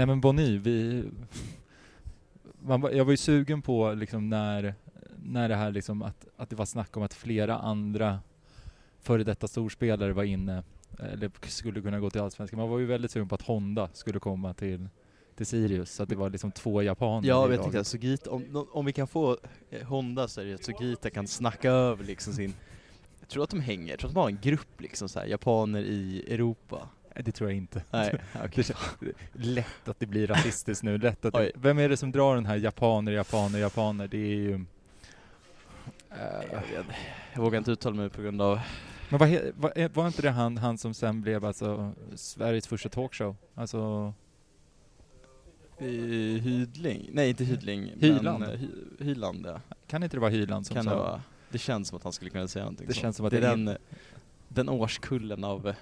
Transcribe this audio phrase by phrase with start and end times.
[0.00, 1.04] Nej men Bonny, vi...
[2.60, 4.74] Man, jag var ju sugen på liksom när,
[5.16, 8.20] när det här liksom att, att det var snack om att flera andra
[9.00, 10.62] före detta storspelare var inne,
[10.98, 12.60] eller skulle kunna gå till Allsvenskan.
[12.60, 14.88] Man var ju väldigt sugen på att Honda skulle komma till,
[15.36, 18.86] till Sirius, så att det var liksom två japaner Ja, jag tänkte Sugita, om, om
[18.86, 19.38] vi kan få
[19.70, 22.54] eh, Honda så är det att Sugita kan snacka över liksom sin
[23.20, 25.26] jag tror att de hänger, jag tror att de har en grupp liksom så här,
[25.26, 26.88] japaner i Europa.
[27.14, 27.82] Det tror jag inte.
[27.90, 30.98] Nej, kän- lätt att det blir rasistiskt nu.
[30.98, 34.08] Lätt att det, vem är det som drar den här japaner, japaner, japaner?
[34.08, 34.50] Det är ju...
[34.50, 36.86] Jag, Eh, vet,
[37.34, 38.60] jag vågar inte uttala mig på grund av...
[39.08, 39.28] men vad,
[39.78, 43.36] är- var inte det han, han som sen blev alltså Sveriges första talkshow?
[43.54, 44.12] Alltså,
[45.78, 45.86] Eh,
[46.42, 47.10] Hydling?
[47.12, 47.92] Nej, inte Hydling.
[48.00, 48.38] Hyland.
[48.40, 48.68] Men, eh, Hy,
[48.98, 49.60] Hyland, ja.
[49.86, 50.90] kan inte det vara Hyland som Kan sa?
[50.90, 51.22] det vara.
[51.50, 53.02] Det känns som att han skulle kunna säga någonting Det sånt.
[53.02, 53.76] känns som att det är den,
[54.48, 55.74] den årskullen av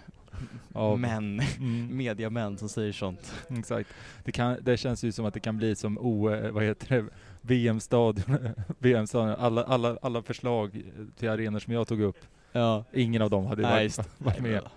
[0.72, 3.34] Av- män, Mm, mediamän som säger sånt.
[3.48, 3.88] exakt.
[4.24, 6.96] Det, kan, det känns ju som att det kan bli som O, eh, vad heter
[6.96, 7.04] det,
[7.40, 8.38] VM-stadion,
[8.78, 9.34] VM-stadion.
[9.38, 10.82] Alla, alla, alla förslag
[11.18, 12.18] till arenor som jag tog upp,
[12.52, 12.84] Ja.
[12.92, 14.62] ingen av dem hade Nej, varit, varit nej, med.
[14.62, 14.70] men-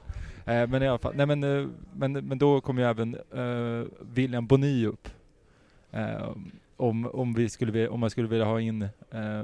[0.46, 3.88] Eh, men i alla fall, nej men, eh, men, men då kom ju även eh,
[4.14, 5.08] William Bonny upp.
[5.92, 6.30] Eh,
[6.82, 8.90] om, om, vi skulle, vilja- om man skulle vilja ha in eh,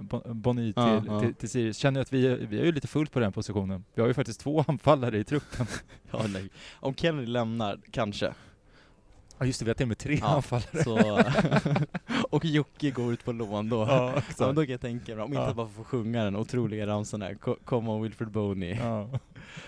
[0.01, 1.19] Bon- Bonny till, Ja, ja.
[1.19, 1.77] till, till Sirius.
[1.77, 3.83] Känner att vi, vi är ju lite fullt på den positionen.
[3.93, 5.65] Vi har ju faktiskt två anfallare i truppen.
[6.11, 6.49] Ja, nej.
[6.73, 8.33] Om Kennedy lämnar, kanske.
[9.39, 10.83] Ja just det, vi har till och med tre Ja, anfallare.
[10.83, 11.21] Så,
[12.29, 13.77] och Jocke går ut på lån då.
[13.77, 14.55] Ja, Ja, men exakt.
[14.55, 15.53] då kan jag tänka mig, om inte Ja.
[15.55, 18.75] man får sjunga den otroliga ramsan Co- Come on Wilfred Boney.
[18.75, 19.09] Ja.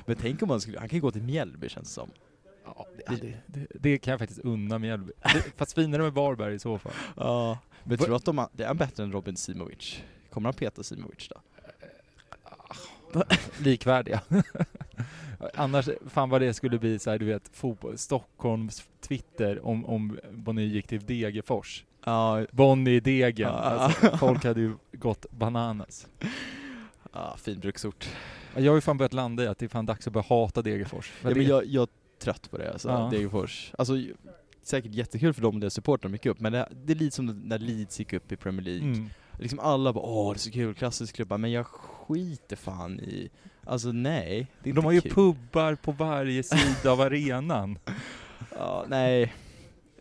[0.06, 2.09] Men tänk om man skulle, han kan ju gå till Mjällby känns det som.
[2.75, 5.12] Ja, det, det, det, kan jag faktiskt unna Mjällby.
[5.56, 6.92] Fast finare med Varberg i så fall.
[7.17, 7.58] Ja.
[7.84, 10.02] Men tror du att de har, det är bättre än Robin Simovic?
[10.30, 11.42] Kommer han peta Simovic då?
[13.59, 14.22] Likvärdiga.
[15.53, 20.20] Annars, fan vad det skulle bli så här, du vet, fotboll, Stockholms Twitter om, om
[20.31, 21.86] Bonny gick till Degerfors.
[22.06, 23.50] Ja, Bonny i Degen.
[23.50, 23.53] Ja.
[23.53, 26.08] Alltså, folk hade ju gått bananas.
[27.14, 28.09] ja fin bruksort.
[28.56, 30.62] Jag har ju fan börjat landa i att det är fan dags att börja hata
[30.62, 31.12] Degerfors.
[31.24, 31.88] Ja, men jag, jag
[32.19, 33.09] trött på det alltså, Ja.
[33.12, 33.72] Degerfors.
[33.78, 33.94] Alltså,
[34.63, 37.25] säkert jättekul för dem och deras supportrar gick upp, men det, det är lite som
[37.25, 38.84] när Leeds gick upp i Premier League.
[38.88, 39.09] Mm.
[39.40, 43.30] Liksom alla bara åh det är så kul, klassisk klubba, men jag skiter fan i,
[43.66, 44.47] alltså nej.
[44.63, 45.12] Det är De har ju kul.
[45.12, 47.80] pubbar på varje sida av arenan.
[48.56, 49.34] Ja, nej.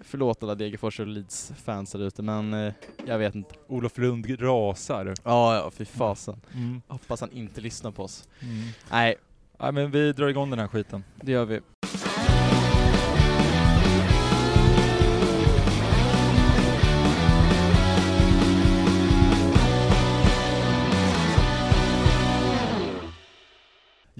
[0.01, 2.73] Förlåt alla Degerfors och Leeds-fans där ute, men eh,
[3.07, 3.55] jag vet inte.
[3.67, 5.15] Olof Lund rasar.
[5.25, 6.41] Ja, ja, fy fasen.
[6.55, 6.83] Mm.
[6.89, 8.29] Hoppas han inte lyssnar på oss.
[8.41, 8.69] Mm.
[8.91, 9.17] Nej,
[9.59, 11.05] Ja, men vi drar igång den här skiten.
[11.23, 11.61] det gör vi.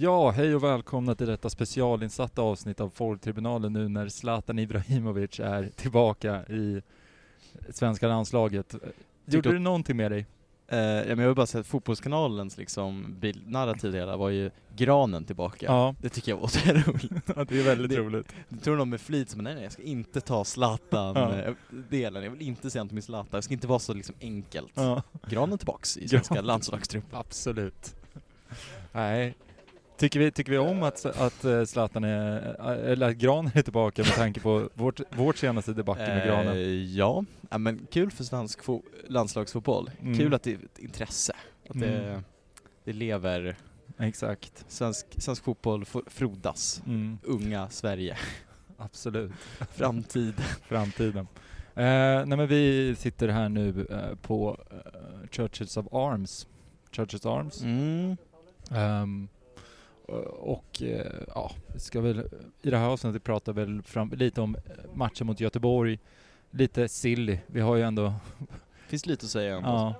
[0.01, 5.69] Ja, hej och välkomna till detta specialinsatta avsnitt av Folktribunalen nu när Zlatan Ibrahimovic är
[5.75, 6.81] tillbaka i
[7.69, 8.75] svenska landslaget.
[9.25, 10.25] Gjorde det någonting med dig?
[10.67, 15.25] Eh, ja, men jag vill bara säga att Fotbollskanalens liksom bildnarrativ hela var ju granen
[15.25, 15.65] tillbaka.
[15.65, 17.25] Ja, Det tycker jag var så roligt.
[17.49, 18.33] det är väldigt Det- roligt.
[18.49, 20.43] Jag tror de med flit som nej nej jag ska inte ta Ja.
[20.45, 24.71] Zlatan-delen, jag vill inte säga något med Zlatan, det ska inte vara så liksom enkelt.
[24.73, 27.19] Ja, Granen tillbaks i svenska landslagstruppen.
[27.19, 27.95] absolut.
[28.91, 29.35] Nej.
[29.99, 32.39] Tycker vi, tycker vi om att, att eh, Zlatan är,
[32.71, 36.53] eller att Granen är tillbaka med tanke på vårt, vårt senaste debacle med Granen?
[36.57, 36.61] Eh,
[36.97, 37.23] ja.
[37.57, 39.91] men kul för svensk fo- landslagsfotboll.
[40.01, 40.17] Mm.
[40.17, 41.33] Kul att det är ett intresse.
[41.69, 42.23] Att det, Mm.
[42.83, 43.55] det lever,
[43.99, 44.65] Exakt.
[44.67, 46.81] svensk, svensk fotboll frodas.
[46.85, 48.17] Mm, Unga Sverige.
[48.77, 49.31] absolut.
[49.71, 50.33] Framtid.
[50.67, 51.27] framtiden.
[51.75, 56.47] Eh, nej men vi sitter här nu eh, på eh, Churches of Arms.
[56.91, 57.61] Churches Arms.
[57.63, 58.17] Mm.
[58.71, 59.27] Ehm,
[60.29, 62.19] och eh, ja, ska väl
[62.61, 64.61] i det här avsnittet prata väl fram, lite om eh,
[64.93, 65.99] matchen mot Göteborg.
[66.51, 67.37] Lite silly.
[67.47, 68.13] Vi har ju ändå
[68.87, 69.95] Finns lite att säga om Ja.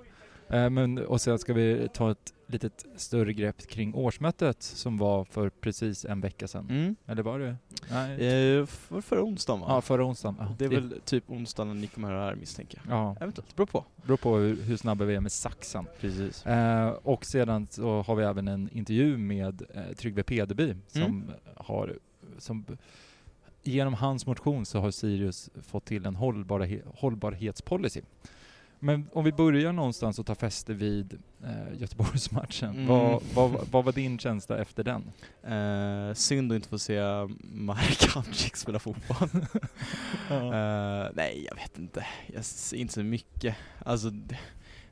[0.57, 5.23] Eh, men, och sen ska vi ta ett litet större grepp kring årsmötet som var
[5.25, 6.67] för precis en vecka sedan.
[6.69, 6.95] Mm.
[7.05, 7.55] Eller var det?
[7.91, 8.11] Nej.
[8.57, 9.65] Eh, för, förra onsdagen va?
[9.69, 10.35] Ja, förra onsdagen.
[10.39, 12.97] Ja, det är väl typ onsdagen när ni kommer höra här misstänker jag.
[12.97, 13.85] Ja, Eventuellt, beror på.
[13.95, 15.85] beror på hur, hur snabba vi är med saxen.
[15.99, 16.45] Precis.
[16.45, 21.31] Eh, och sedan så har vi även en intervju med eh, Tryggve Pedeby som Mm.
[21.55, 21.97] har,
[22.37, 22.65] som
[23.63, 28.01] genom hans motion så har Sirius fått till en hållbarhe, hållbarhetspolicy.
[28.79, 32.69] Men om vi börjar någonstans och tar fäste vid eh, Göteborgsmatchen.
[32.69, 32.87] Mm.
[32.87, 35.11] Vad, vad, vad var din känsla efter den?
[35.43, 36.99] Eh, synd att inte få se
[37.41, 39.29] Marek Hamsik spela fotboll.
[40.31, 42.05] Eh, nej, jag vet inte.
[42.33, 43.55] Jag ser inte så mycket.
[43.85, 44.37] Alltså, det,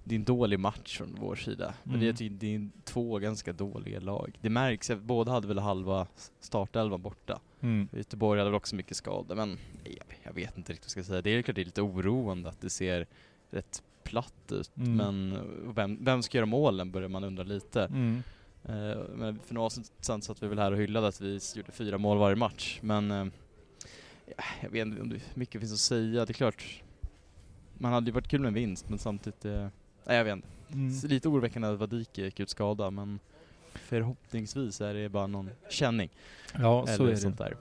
[0.04, 1.74] det är en dålig match från vår sida.
[1.84, 2.16] Men Mm.
[2.18, 4.38] det, är, det är två ganska dåliga lag.
[4.42, 6.08] Det märks, att båda hade väl halva
[6.40, 7.40] startelvan borta.
[7.62, 7.88] Mm.
[7.92, 9.50] Göteborg hade väl också mycket skador, men
[9.84, 11.22] nej, jag, jag vet inte riktigt vad jag ska säga.
[11.22, 13.08] Det är klart det är lite oroande att det ser
[13.50, 14.96] rätt platt ut, Mm.
[14.96, 15.40] men
[15.76, 17.84] vem, vem ska göra målen börjar man undra lite.
[17.84, 18.24] Mm.
[18.64, 19.72] Eh, men för några år
[20.02, 23.12] sedan satt vi väl här och hyllade att vi gjorde fyra mål varje match, men
[23.12, 23.26] eh,
[24.38, 26.26] ja, jag vet inte om det mycket finns att säga.
[26.26, 26.84] Det är klart,
[27.78, 29.68] man hade ju varit kul med en vinst, men samtidigt, eh,
[30.06, 30.48] nej jag vet inte.
[30.74, 30.94] Mm.
[31.04, 33.20] Lite oroväckande att Vadike gick ut skadad, men
[33.74, 36.10] förhoppningsvis är det bara någon känning.
[36.54, 37.18] Ja, så eller är det.
[37.18, 37.58] sånt där.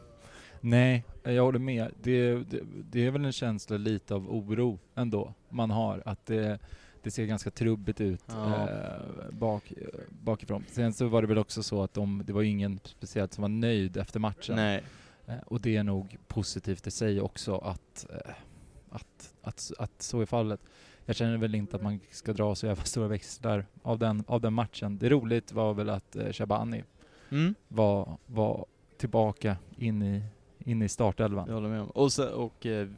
[0.60, 1.92] Nej, jag håller med.
[2.02, 2.60] Det, det,
[2.90, 6.02] det är väl en känsla lite av oro ändå man har.
[6.06, 6.58] Att det,
[7.02, 8.68] det ser ganska trubbigt ut Ja.
[8.70, 10.64] eh, bak, eh, bakifrån.
[10.68, 13.48] Sen så var det väl också så att de, det var ingen speciellt som var
[13.48, 14.56] nöjd efter matchen.
[14.56, 14.82] Nej.
[15.26, 18.32] Eh, och det är nog positivt i sig också att, eh,
[18.90, 20.60] att, att, att så är fallet.
[21.08, 24.40] Jag känner väl inte att man ska dra så jävla stora växlar av den, av
[24.40, 24.98] den matchen.
[24.98, 26.82] Det roligt var väl att eh, Shabani
[27.30, 27.54] Mm.
[27.68, 28.66] var, var
[28.98, 30.22] tillbaka in i,
[30.66, 31.44] in i startelvan.
[31.48, 31.90] Jag håller med om.
[31.90, 32.88] Och, så, och eh,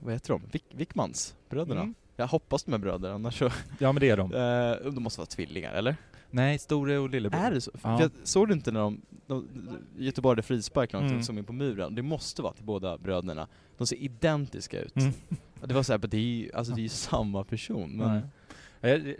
[0.00, 0.42] vad heter de?
[0.52, 1.34] Wick, Wickmans?
[1.48, 1.80] Bröderna?
[1.80, 1.94] Mm.
[2.16, 3.50] Jag hoppas de är bröder, annars så...
[3.78, 4.32] Ja men det är de.
[4.34, 5.96] Eh, de måste vara tvillingar, eller?
[6.30, 7.40] Nej, store och lillebror.
[7.40, 7.70] Är det så?
[7.82, 8.00] Ja.
[8.00, 9.48] jag såg du inte när de, de
[9.98, 11.22] Göteborg hade frispark långt Mm.
[11.22, 11.94] som in på muren?
[11.94, 13.48] Det måste vara till båda bröderna.
[13.78, 14.96] De ser identiska ut.
[14.96, 15.12] Mm.
[15.64, 17.90] Det var såhär, det är ju alltså, det är ju samma person.
[17.90, 18.22] Men, Nej.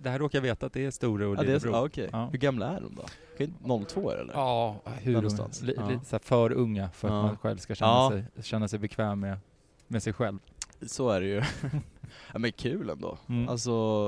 [0.02, 2.08] Det här råkar jag veta att det är store och ja, det är, så- lillebror.
[2.12, 2.28] ja.
[2.32, 3.04] Hur gamla är de då?
[3.34, 3.50] Okej,
[3.88, 4.32] 02 eller?
[4.34, 5.62] Ja, hur någonstans.
[5.62, 5.88] Li, Ja.
[5.88, 7.22] Lite så här för unga för att Ja.
[7.22, 8.10] man själv ska känna, Ja.
[8.34, 9.38] sig, känna sig bekväm med,
[9.86, 10.38] med sig själv.
[10.82, 11.42] Så är det ju.
[12.32, 13.18] ja, men kul ändå.
[13.28, 13.48] Mm.
[13.48, 14.06] Alltså,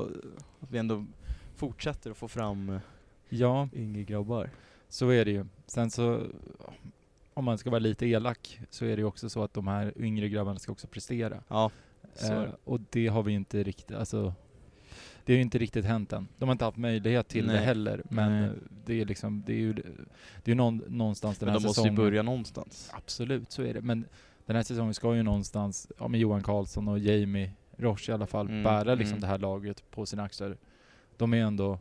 [0.60, 1.05] att vi ändå
[1.56, 2.81] fortsätter att få fram eh,
[3.28, 4.50] Ja, yngre grabbar.
[4.88, 5.44] så är det ju.
[5.66, 6.20] Sen så,
[7.34, 9.93] om man ska vara lite elak, så är det ju också så att de här
[9.96, 11.43] yngre grabbarna ska också prestera.
[11.49, 11.70] Ja,
[12.31, 14.34] Eh, och det har vi inte riktigt, alltså
[15.28, 16.28] det har ju inte riktigt hänt än.
[16.38, 17.64] De har inte haft möjlighet till det Nej.
[17.64, 18.50] heller, men Nej.
[18.84, 19.72] det är liksom, det är ju,
[20.44, 21.94] det är någon, någonstans den Men här de måste ju säsongen.
[21.94, 22.90] börja någonstans.
[22.94, 23.80] Absolut, så är det.
[23.80, 24.04] Men
[24.46, 28.26] den här säsongen ska ju någonstans, ja med Johan Karlsson och Jamie Roche i alla
[28.26, 29.20] fall, Mm, bära liksom mm.
[29.20, 30.56] det här laget på sina axlar.
[31.16, 31.78] De är ändå,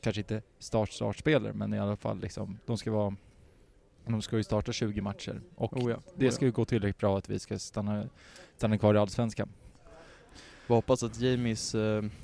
[0.00, 3.16] kanske inte start-startspelare, men i alla fall liksom, de ska vara,
[4.06, 5.40] de ska ju starta 20 matcher.
[5.54, 6.46] Och Oh ja, det oh ska ja.
[6.46, 8.08] ju gå tillräckligt bra att vi ska stanna,
[8.56, 9.48] stanna kvar i Allsvenskan.
[10.70, 11.74] Vi hoppas att Jamies,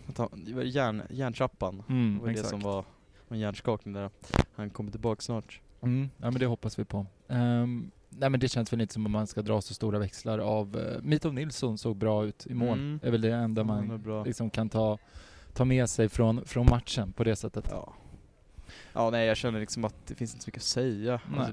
[0.09, 2.51] att han, det var järn, järntrappan, Mm, det var det exakt.
[2.51, 2.85] som var
[3.29, 4.11] en hjärnskakning där.
[4.55, 5.61] Han kommer tillbaka snart.
[5.83, 7.07] Mm, ja men det hoppas vi på.
[7.29, 10.39] Ehm, nej men det känns väl inte som att man ska dra så stora växlar
[10.39, 10.77] av...
[10.77, 12.79] Uh, Mitov Nilsson såg bra ut i mål.
[12.79, 13.01] Mm.
[13.03, 14.25] är väl det enda man bra.
[14.25, 14.99] liksom kan ta,
[15.53, 17.69] ta med sig från, från matchen på det sättet.
[17.71, 17.93] Ja.
[18.93, 21.21] Ja, nej jag känner liksom att det finns inte så mycket att säga.
[21.31, 21.53] Nej.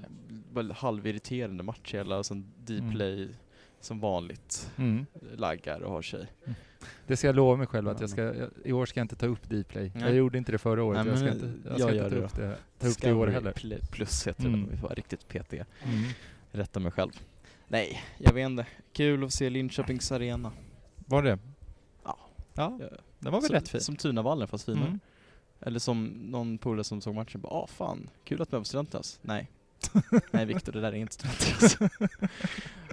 [0.55, 3.29] Alltså, halvirriterande match hela och sen D-play
[3.85, 5.05] som vanligt Mm.
[5.35, 6.27] laggar och har sig.
[7.07, 9.15] Det ska jag lova mig själv att jag ska, jag, i år ska jag inte
[9.15, 9.91] ta upp Dplay.
[9.95, 10.03] Nej.
[10.03, 11.05] Jag gjorde inte det förra året.
[11.05, 13.13] Nej, jag ska inte, jag ska inte det ta upp det, ta upp det i
[13.13, 13.51] år heller.
[13.51, 14.63] Pl- Plus heter Mm.
[14.65, 15.65] det, vi får vara riktigt petiga.
[15.83, 16.03] Mm.
[16.51, 17.11] Rätta mig själv.
[17.67, 18.65] Nej, jag vet inte.
[18.93, 20.51] Kul att se Linköpings arena.
[20.95, 21.39] Var det?
[22.03, 22.17] Ja.
[22.53, 22.79] Ja,
[23.19, 23.81] den var väl som, rätt fin.
[23.81, 24.87] Som Tunavallen fast finare.
[24.87, 24.99] Mm.
[25.61, 29.19] Eller som någon polare som såg matchen bara ah fan, kul att på Studentas.
[29.21, 29.47] Nej.
[30.31, 31.77] nej Viktor, det där är inte Studentas.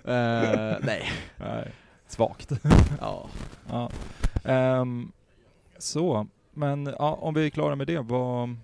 [0.04, 1.12] Eh, nej.
[1.36, 1.72] Nej.
[2.06, 2.52] Svagt.
[3.00, 3.28] Ja.
[3.68, 3.90] ja.
[4.44, 5.12] Ehm,
[5.78, 8.56] så, men ja, om vi är klara med det, vad...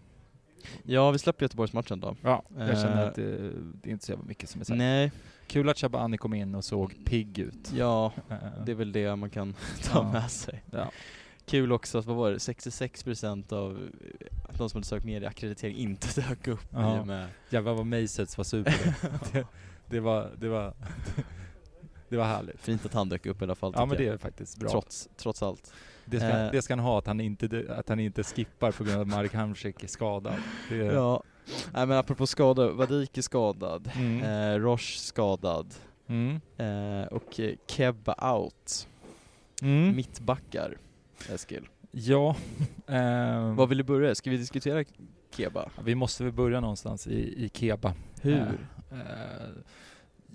[0.83, 2.17] ja, vi släpper Göteborgsmatchen då.
[2.23, 3.51] Ja, jag känner Eh, att det,
[3.83, 4.79] det är inte så jävla mycket som är sagt.
[4.79, 5.13] Nej,
[5.47, 7.73] Kul att Shabani kom in och såg pigg ut.
[7.75, 8.37] ja, Eh,
[8.67, 10.13] det är väl det man kan ta Ja.
[10.13, 10.63] med sig.
[10.71, 10.91] ja.
[11.47, 13.73] Kul också att, vad var det, 66% av
[14.21, 14.27] eh,
[14.59, 17.05] de som hade sökt medieackreditering inte dök upp Ja.
[17.05, 17.29] med...
[17.51, 18.75] Jävlar vad Masets var super.
[19.89, 20.75] Det, var, det var,
[22.09, 22.61] det var härligt.
[22.61, 24.69] Fint att han dök upp i alla fall Ja men det är faktiskt bra.
[24.71, 25.73] Trots, trots allt.
[26.05, 26.51] Det ska, Eh.
[26.53, 29.09] det ska han ha, att han inte, att han inte skippar på grund av att
[29.09, 30.35] Marek Hamsik är skadad.
[30.69, 31.23] Det, Ja.
[31.73, 34.23] Nej men apropå skador, Vadik är skadad, Mm.
[34.23, 35.75] eh, Roche skadad,
[36.09, 36.41] Mm.
[36.57, 38.89] eh, och eh, Kebba out.
[39.63, 39.97] Mm.
[39.97, 40.77] Mittbackar,
[41.31, 41.69] Eskil.
[41.91, 42.37] Ja.
[42.87, 44.15] ehm, Var vill du börja?
[44.15, 44.85] Ska vi diskutera
[45.37, 45.69] Keba?
[45.85, 47.95] vi måste väl börja någonstans i, i Keba.
[48.23, 48.59] Hur?
[48.93, 49.49] Eh, eh,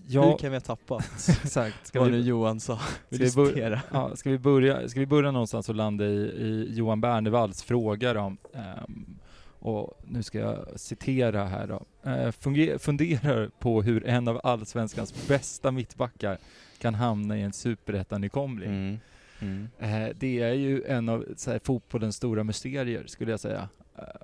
[0.08, 1.06] Hur ja, kan vi ha tappat?
[1.44, 1.88] exakt.
[1.88, 2.78] Ska Vad vi, nu Johan sa.
[2.78, 3.82] Ska vi bör- citera?
[3.92, 8.14] Ja, ska, vi börja, ska vi börja någonstans och landa i, i Johan Bernevalls fråga
[8.14, 8.36] då?
[8.54, 9.18] Ehm,
[9.60, 11.84] och nu ska jag citera här då.
[12.32, 16.38] Funger- funderar på hur en av allsvenskans bästa mittbackar
[16.80, 18.70] kan hamna i en superettan-nykomling.
[18.70, 19.00] Mm.
[19.40, 19.70] Mm.
[19.80, 23.70] Eh, det är ju en av så här, fotbollens stora mysterier skulle jag säga.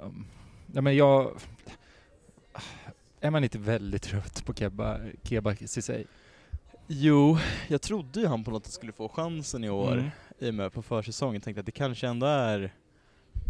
[0.03, 0.25] Um,
[0.73, 1.31] ja, men jag...
[3.21, 6.03] Är man inte väldigt trött på Keba, Keba Ceesay?
[6.87, 10.09] Jo, jag trodde ju han på något sätt skulle få chansen i år, Mm.
[10.39, 11.41] i och med på försäsongen.
[11.41, 12.73] Tänkte att det kanske ändå är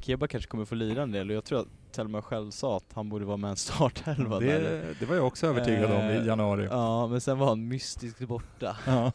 [0.02, 2.94] Keba kanske kommer få lira en del och jag tror att Telma själv sa att
[2.94, 4.62] han borde vara med en startelva där.
[4.62, 6.68] Det, det var jag också övertygad om Eh, i januari.
[6.72, 8.78] Ja, men sen var han mystiskt borta.
[8.88, 9.12] Ja.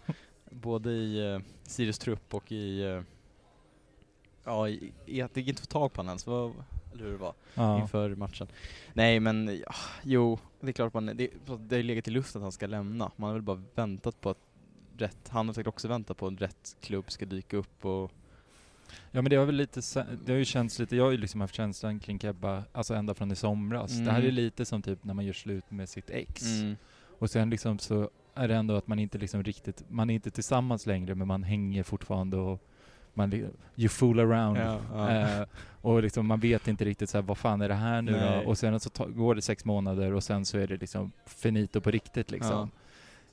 [0.50, 2.82] Både i uh, Sirius trupp och i...
[2.82, 3.00] eh,
[4.44, 6.52] ja, i, i att det gick inte att få tag på honom ens, vad,
[6.92, 7.80] eller hur det var, Ja.
[7.82, 8.46] inför matchen.
[8.92, 12.44] Nej men, ja, jo, det är klart man, det, det har legat i luften att
[12.44, 13.11] han ska lämna.
[13.16, 14.38] Man har väl bara väntat på att
[14.99, 18.12] rätt, han har säkert också väntat på att rätt klubb ska dyka upp och
[19.11, 19.80] Ja men det har väl lite,
[20.25, 23.14] det har ju känts lite, jag har ju liksom haft känslan kring Kebba, alltså ända
[23.14, 23.90] från i somras.
[23.99, 24.34] Det här är Mm.
[24.34, 26.46] lite som typ när man gör slut med sitt ex.
[26.46, 26.76] Mm.
[27.18, 30.30] Och sen liksom så är det ändå att man inte liksom riktigt, man är inte
[30.30, 32.61] tillsammans längre men man hänger fortfarande och
[33.14, 33.33] man,
[33.76, 34.59] you fool around.
[34.59, 35.11] Ja, ja.
[35.11, 35.47] Eh,
[35.81, 38.42] och liksom man vet inte riktigt så här, vad fan är det här nu Nej.
[38.45, 38.50] då?
[38.50, 41.81] Och sen så ta, går det sex månader och sen så är det liksom finito
[41.81, 42.71] på riktigt liksom.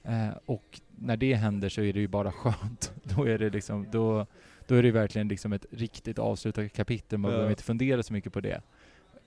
[0.03, 2.93] Eh, och när det händer så är det ju bara skönt.
[3.03, 4.25] Då är det liksom, då,
[4.67, 7.19] då är det verkligen liksom ett riktigt avslutat kapitel.
[7.19, 7.35] Man Ja.
[7.37, 8.61] behöver inte fundera så mycket på det.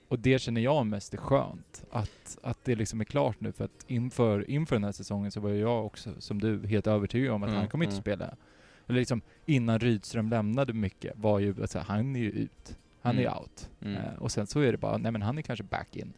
[0.09, 1.85] Och det känner jag mest är skönt.
[1.91, 3.53] Att, att det liksom är klart nu.
[3.53, 7.33] För att inför, inför den här säsongen så var jag också, som du, helt övertygad
[7.35, 8.03] om att Mm, han kommer inte mm.
[8.03, 8.35] spela.
[8.93, 12.77] Eller liksom innan Rydström lämnade mycket var ju, alltså, han är ju ut.
[13.03, 13.39] Han är Mm.
[13.39, 13.71] out.
[13.83, 13.97] Mm.
[13.97, 16.13] Eh, och sen så är det bara, nej men han är kanske back in.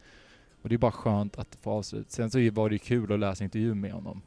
[0.61, 2.11] Och det är bara skönt att få avslut.
[2.11, 4.21] Sen så var det ju kul att läsa intervjun med honom.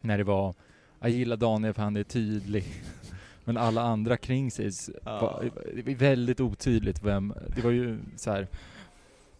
[0.00, 0.54] När det var,
[1.00, 2.64] jag gillar Daniel för han är tydlig.
[3.44, 4.70] Men alla andra kring sig
[5.04, 5.20] Ja.
[5.20, 8.46] var, det var väldigt otydligt vem, det var ju så här.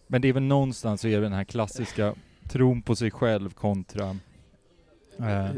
[0.07, 3.49] Men det är väl någonstans så är det den här klassiska tron på sig själv
[3.53, 4.17] kontra
[5.19, 5.49] eh,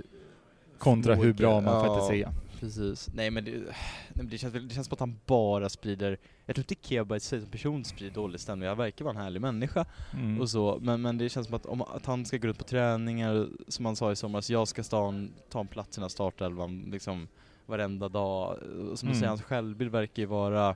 [0.78, 1.86] kontra hur bra man Ja.
[1.86, 2.41] faktiskt är.
[2.62, 3.10] Precis.
[3.14, 3.76] Nej men det, nej,
[4.14, 7.20] men det, känns, det känns som att han bara sprider, jag tror inte Keba i
[7.20, 10.42] sig som person sprider dålig stämning, han verkar vara en härlig människa Mm.
[10.42, 12.64] och så, men, men det känns som att, om, att han ska gå ut på
[12.64, 16.04] träningar, som han sa i somras, jag ska ta en, ta en plats i den
[16.04, 17.28] här startelvan liksom
[17.66, 18.58] varenda dag.
[18.92, 19.16] Och Som du Mm.
[19.20, 20.76] säger, hans självbild verkar ju vara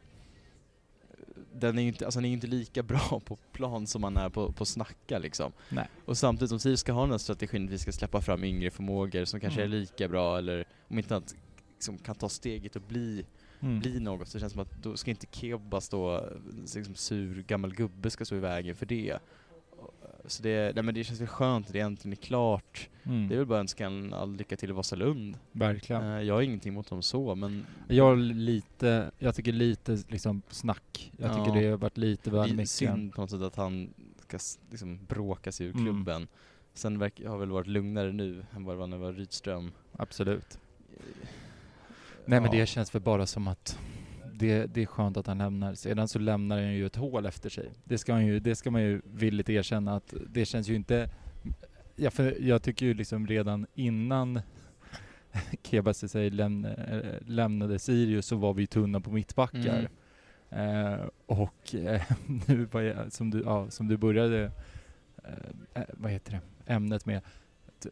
[1.53, 4.29] den är ju inte, alltså han är inte lika bra på plan som han är
[4.29, 5.51] på, på snacka liksom.
[5.69, 5.87] Nej.
[6.05, 8.71] Och samtidigt som Sirius ska ha den här strategin att vi ska släppa fram yngre
[8.71, 9.73] förmågor som kanske Mm.
[9.73, 11.35] är lika bra eller om inte annat
[11.91, 13.25] liksom, kan ta steget och bli,
[13.59, 13.79] Mm.
[13.79, 16.29] bli något så det känns som att då ska inte Keba stå,
[16.75, 19.17] liksom sur gammal gubbe ska stå i vägen för det.
[20.25, 22.89] Så det, nej men det känns väl skönt att det äntligen är klart.
[23.03, 23.27] Mm.
[23.27, 25.37] Det är väl bara att önska en all lycka till i Vasalund.
[25.51, 26.03] Verkligen.
[26.03, 31.11] Eh, Jag har ingenting mot dem så men Jag lite, jag tycker lite liksom snack.
[31.17, 31.45] Jag Ja.
[31.45, 32.69] tycker det har varit lite det väl är mycket.
[32.69, 33.93] synd på något sätt att han
[34.27, 34.37] ska
[34.71, 35.85] liksom bråka sig ur Mm.
[35.85, 36.27] klubben.
[36.73, 39.71] Sen verkar, har väl varit lugnare nu än vad det var när det var Rydström.
[39.91, 40.59] Absolut.
[42.25, 43.79] Nej men det känns väl bara som att
[44.33, 45.73] det, det är skönt att han lämnar.
[45.73, 47.69] Sedan så lämnar han ju ett hål efter sig.
[47.83, 51.09] Det ska, han ju, det ska man ju villigt erkänna att det känns ju inte...
[51.95, 54.41] Ja, för jag tycker ju liksom redan innan
[55.63, 59.89] Keba Ceesay lämna, äh, lämnade Sirius så var vi tunna på mittbackar.
[60.49, 62.01] Eh, och eh,
[62.47, 64.51] nu jag, som, du, ja, som du började,
[65.23, 65.31] eh,
[65.73, 67.21] eh, vad heter det, ämnet med.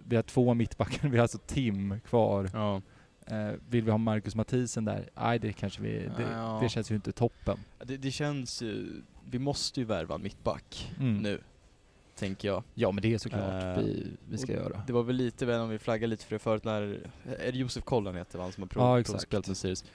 [0.04, 2.50] Vi har två mittbackar, vi har alltså Tim kvar.
[2.54, 2.82] Ja.
[3.28, 5.10] Eh, vill vi ha Marcus Mathisen där?
[5.16, 6.60] Nej, det kanske vi, det, Ja.
[6.64, 7.58] det känns ju inte toppen.
[7.84, 11.18] Det, det känns ju, vi måste ju värva en mittback Mm.
[11.18, 11.42] nu,
[12.16, 12.64] tänker jag.
[12.74, 14.84] Ja, men det är såklart Eh, vi, vi ska göra.
[14.88, 16.82] Det var väl lite, väl om vi flaggade lite för det förut när,
[17.40, 19.86] är det Josef Kollan heter han som har prov, Ja, provspelat med Sirius?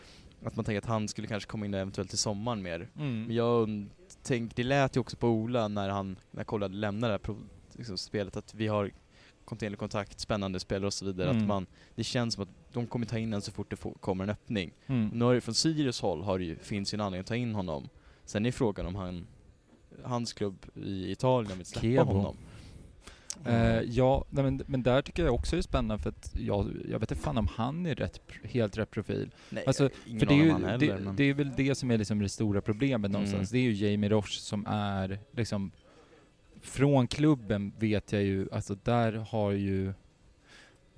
[0.45, 2.89] Att man tänker att han skulle kanske komma in eventuellt till sommaren mer.
[2.97, 3.23] Mm.
[3.27, 3.89] Men jag und-
[4.23, 7.37] tänk, det lät ju också på Ola när han, när Kollan lämnade det här prov,
[7.73, 8.91] liksom, spelet att vi har
[9.49, 11.31] kontinuerlig kontakt, spännande spelare och så vidare.
[11.31, 11.43] Mm.
[11.43, 13.93] Att man, det känns som att de kommer ta in en så fort det får,
[13.93, 14.73] kommer en öppning.
[14.87, 15.11] Mm.
[15.13, 17.37] Nu har det från Sirius håll har det ju, finns ju en anledning att ta
[17.37, 17.89] in honom.
[18.25, 19.27] Sen är frågan om han,
[20.05, 22.05] hans klubb i Italien vill släppa Kevo.
[22.05, 22.37] honom.
[23.45, 26.99] Eh, ja, nej, men, men där tycker jag också är spännande för att jag, jag
[26.99, 29.31] vet inte fan om han är rätt, helt rätt profil.
[29.51, 30.79] Nej, Alltså, ingen För det är, ju, heller.
[30.79, 31.17] det, men...
[31.17, 33.53] det är väl det som är liksom det stora problemet någonstans.
[33.53, 33.63] Mm.
[33.63, 35.71] Det är ju Jamie Roche som är liksom
[36.63, 39.93] från klubben vet jag ju, alltså där har ju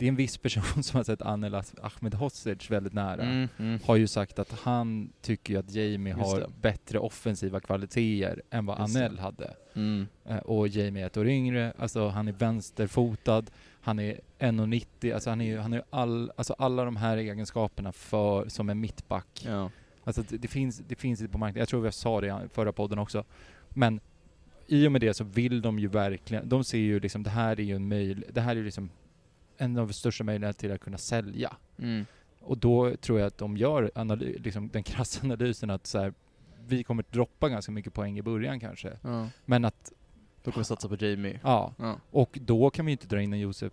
[0.01, 3.23] det är en viss person som har sett Anel Ahmed Hodzic väldigt nära.
[3.23, 3.81] Mm, mm.
[3.85, 6.49] Har ju sagt att han tycker att Jamie Just har det.
[6.61, 9.07] bättre offensiva kvaliteter än vad Just det.
[9.07, 9.55] Anel hade.
[9.75, 10.07] Mm.
[10.25, 13.43] Eh, och Jamie är ett år yngre, alltså han är vänsterfotad,
[13.81, 17.93] han är 1,90, alltså han är ju, han är all, alltså alla de här egenskaperna
[17.93, 19.45] för, som en mittback.
[19.47, 19.71] Ja.
[20.05, 22.49] Alltså det, det, finns, det finns inte på marknaden, jag tror vi sa det i
[22.49, 23.25] förra podden också.
[23.69, 24.01] Men
[24.71, 27.61] i och med det så vill de ju verkligen, de ser ju liksom det här
[27.61, 28.91] är ju en möjlighet, det här är ju liksom
[29.57, 31.57] en av de största möjligheterna till att kunna sälja.
[31.79, 32.07] Mm.
[32.41, 36.15] Och då tror jag att de gör analy, liksom den krassa analysen att så här,
[36.67, 38.99] vi kommer droppa ganska mycket poäng i början kanske.
[39.03, 39.29] Ja.
[39.45, 39.93] Men att,
[40.45, 41.41] Då kommer vi satsa på Jamie.
[41.43, 41.97] ja, Ja.
[42.11, 43.73] och då kan vi inte dra in en Josef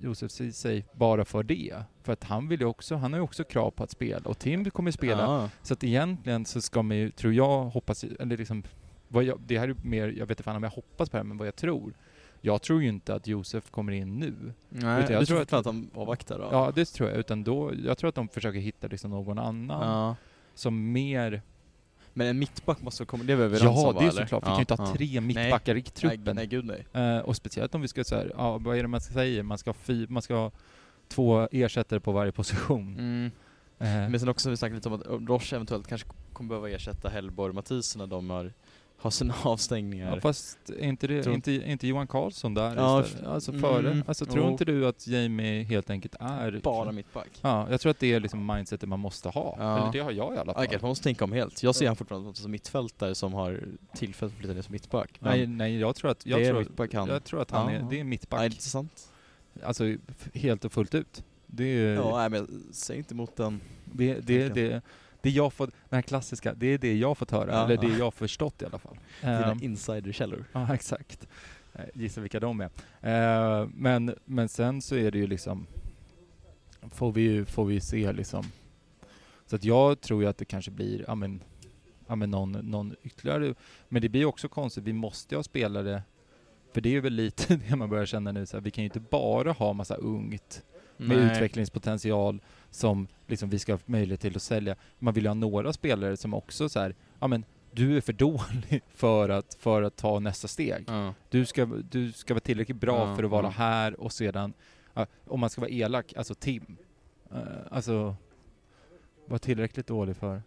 [0.00, 1.82] Josef Ceesay bara för det.
[2.02, 4.38] För att han vill ju också, han har ju också krav på att spela och
[4.38, 5.22] Tim kommer spela.
[5.22, 5.50] Ja.
[5.62, 8.62] Så att egentligen så ska man ju, tror jag, hoppas, eller liksom,
[9.08, 11.24] jag, det här är mer, jag vet inte fan om jag hoppas på det här,
[11.24, 11.92] men vad jag tror.
[12.40, 14.34] Jag tror ju inte att Josef kommer in nu.
[14.68, 16.48] Nej, Utan jag du tror att- att, han avvaktar då?
[16.52, 17.18] Ja, det tror jag.
[17.18, 20.16] Utan då, jag tror att de försöker hitta liksom någon annan Ja.
[20.54, 21.42] som mer...
[22.14, 24.30] Men en mittback måste komma, det är vi överens Ja, det är såklart.
[24.42, 24.94] Vi Ja, kan ju inte ha ja.
[24.94, 26.36] tre mittbackar i Nej, truppen.
[26.36, 26.86] nej gud nej.
[27.04, 29.42] Eh, och speciellt om vi ska säga, ja vad är det man ska säga?
[29.42, 30.50] Man ska ha, fy, man ska ha
[31.08, 32.96] två ersättare på varje position.
[32.98, 33.30] Mm.
[33.78, 37.08] Eh, Men sen också, vi snackade lite om att Roche eventuellt kanske kommer behöva ersätta
[37.08, 38.52] Hellborg och Mathisen när de har,
[39.00, 40.14] har sina avstängningar.
[40.14, 43.26] ja, fast är inte, det, Tror- inte, är inte Johan Karlsson där Ja, istället?
[43.26, 44.02] Alltså mm, före?
[44.06, 44.50] Alltså tror jo.
[44.50, 46.60] inte du att Jamie helt enkelt är...
[46.62, 47.28] Bara mittback.
[47.42, 49.56] Ja, jag tror att det är liksom mindsetet man måste ha.
[49.58, 49.78] Ja.
[49.78, 50.64] Eller det har jag i alla fall.
[50.66, 51.62] Okej, man måste tänka om helt.
[51.62, 53.60] Jag ser han fortfarande som mittfältare som har
[53.94, 55.10] tillfälligt flyttat ner som mittback.
[55.20, 57.08] Men Nej, nej, jag tror att, jag det är tror, mittback han.
[57.08, 57.80] jag tror att han Ja.
[57.80, 58.38] är, det är mittback.
[58.40, 59.10] Nej, intressant.
[59.62, 59.94] Alltså
[60.34, 61.24] helt och fullt ut.
[61.46, 63.60] Det är, Ja, nej, men säg inte emot den.
[63.84, 64.82] det, det, tänker det,
[65.28, 67.98] det jag får, den här klassiska, det är det jag fått höra, Ja, eller det
[67.98, 68.96] jag förstått i alla fall.
[69.20, 70.44] Dina Ehm, insiderkällor.
[70.52, 71.28] Ja, exakt.
[71.74, 72.70] Eh, Gissa vilka de är.
[73.00, 75.66] Eh, men, men sen så är det ju liksom,
[76.90, 78.44] får vi ju får vi se liksom.
[79.46, 81.42] Så att jag tror ju att det kanske blir, ja men,
[82.06, 83.54] ja men någon, någon ytterligare,
[83.88, 86.02] men det blir också konstigt, vi måste ju ha spelare,
[86.72, 88.84] för det är ju väl lite det man börjar känna nu, så här, vi kan
[88.84, 90.62] ju inte bara ha massa ungt
[90.96, 91.32] med Nej.
[91.32, 94.76] utvecklingspotential som liksom vi ska ha möjlighet till att sälja.
[94.98, 98.12] Man vill ju ha några spelare som också så här, ja men du är för
[98.28, 100.84] dålig för att, för att ta nästa steg.
[100.86, 101.14] Ja.
[101.30, 103.50] Du ska, du ska vara tillräckligt bra Ja, för att vara ja.
[103.50, 104.52] här och sedan,
[105.26, 106.76] om man ska vara elak, alltså Tim.
[107.32, 108.16] Uh, alltså,
[109.26, 110.42] vara tillräckligt dålig för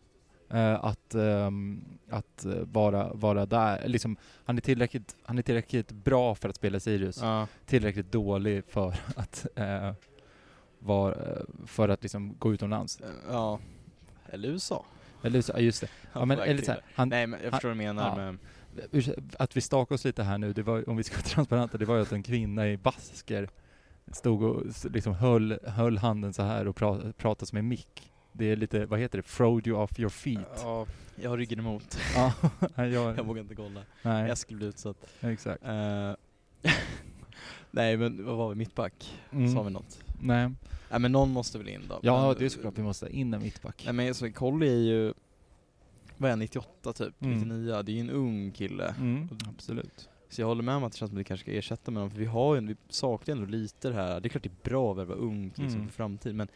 [0.50, 3.88] eh, att, ehm, att vara, vara där.
[3.88, 7.22] Liksom, han, är tillräckligt, han är tillräckligt bra för att spela Sirius
[7.66, 9.94] tillräckligt dålig för att, eh,
[10.84, 13.00] var, eh, för att liksom gå utomlands.
[13.30, 13.60] ja.
[14.30, 14.86] Eller USA.
[15.24, 15.88] Eller ja, just det.
[16.14, 18.34] Ja, men, eller så här, han, Nej men jag förstår vad du menar
[18.76, 18.84] ja.
[18.92, 21.78] ursäkta, att vi stakar oss lite här nu, det var, om vi ska vara transparenta,
[21.78, 23.50] det var ju att en kvinna i basker
[24.12, 28.12] stod och liksom höll, höll handen så här och pra, pratade som en mick.
[28.34, 30.62] Det är lite, vad heter det, throwed you off your feet.
[30.64, 30.86] Ja,
[31.16, 31.98] jag har ryggen emot.
[32.16, 32.34] Ja,
[32.76, 33.82] Jag jag, vågar inte kolla.
[34.02, 34.98] nej, Jag skulle bli utsatt.
[35.22, 35.64] exakt.
[35.64, 36.12] Eh,
[37.72, 39.20] Nej men vad var vi, mittback?
[39.32, 39.54] Mm.
[39.54, 40.04] Sa vi något?
[40.24, 40.52] Nej.
[40.92, 42.00] Nej men någon måste väl in då?
[42.04, 43.82] Ja, men, det är såklart vi måste in en mittback.
[43.86, 45.14] Nej men så Colli är ju,
[46.18, 47.22] vad är han, 98 typ?
[47.22, 47.34] Mm.
[47.38, 48.96] 99, det är ju en ung kille.
[49.00, 50.10] Mm, absolut.
[50.30, 52.00] Så jag håller med om att det känns som att vi kanske ska ersätta med
[52.02, 54.50] honom, för vi har ju, vi saknar ändå lite det här, det är klart det
[54.50, 55.88] är bra att värva ungt liksom Mm.
[55.90, 56.48] för framtiden, men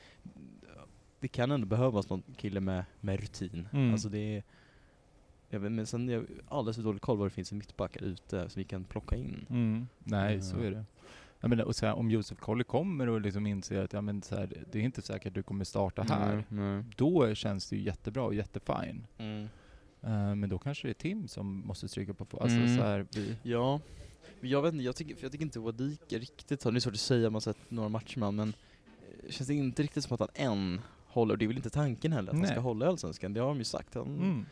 [1.19, 3.67] det kan ändå behövas någon kille med, med rutin.
[3.73, 3.91] Mm.
[3.91, 4.43] Alltså det är,
[5.49, 8.01] jag vet, men sen jag har alldeles för dålig koll vad det finns för mittbackar
[8.03, 9.45] ute som vi kan plocka in.
[9.49, 9.87] Mm.
[9.99, 10.63] Nej, så Ja.
[10.63, 10.85] är det.
[11.45, 14.21] Jag menar, och så här, om Josef Colley kommer och liksom inser att ja, men
[14.21, 16.83] så här, det är inte säkert att du kommer starta här, Nej, nej.
[16.95, 19.07] då känns det ju jättebra och jättefine.
[19.17, 19.43] Mm.
[20.01, 22.77] Eh, men då kanske det är Tim som måste stryka på Alltså Mm.
[22.77, 23.35] så här, vi...
[23.43, 23.79] Ja,
[24.41, 26.79] jag vet inte, jag tycker, för jag tycker inte Wadik är riktigt har, det är
[26.79, 28.53] svårt att säga, man har sett några matcher med men
[29.23, 31.69] eh, känns det inte riktigt som att han än håller, och det är väl inte
[31.69, 32.51] tanken heller, att han Nej.
[32.51, 33.95] ska hålla i Allsvenskan, det har de ju sagt.
[33.95, 34.45] Han, Mm.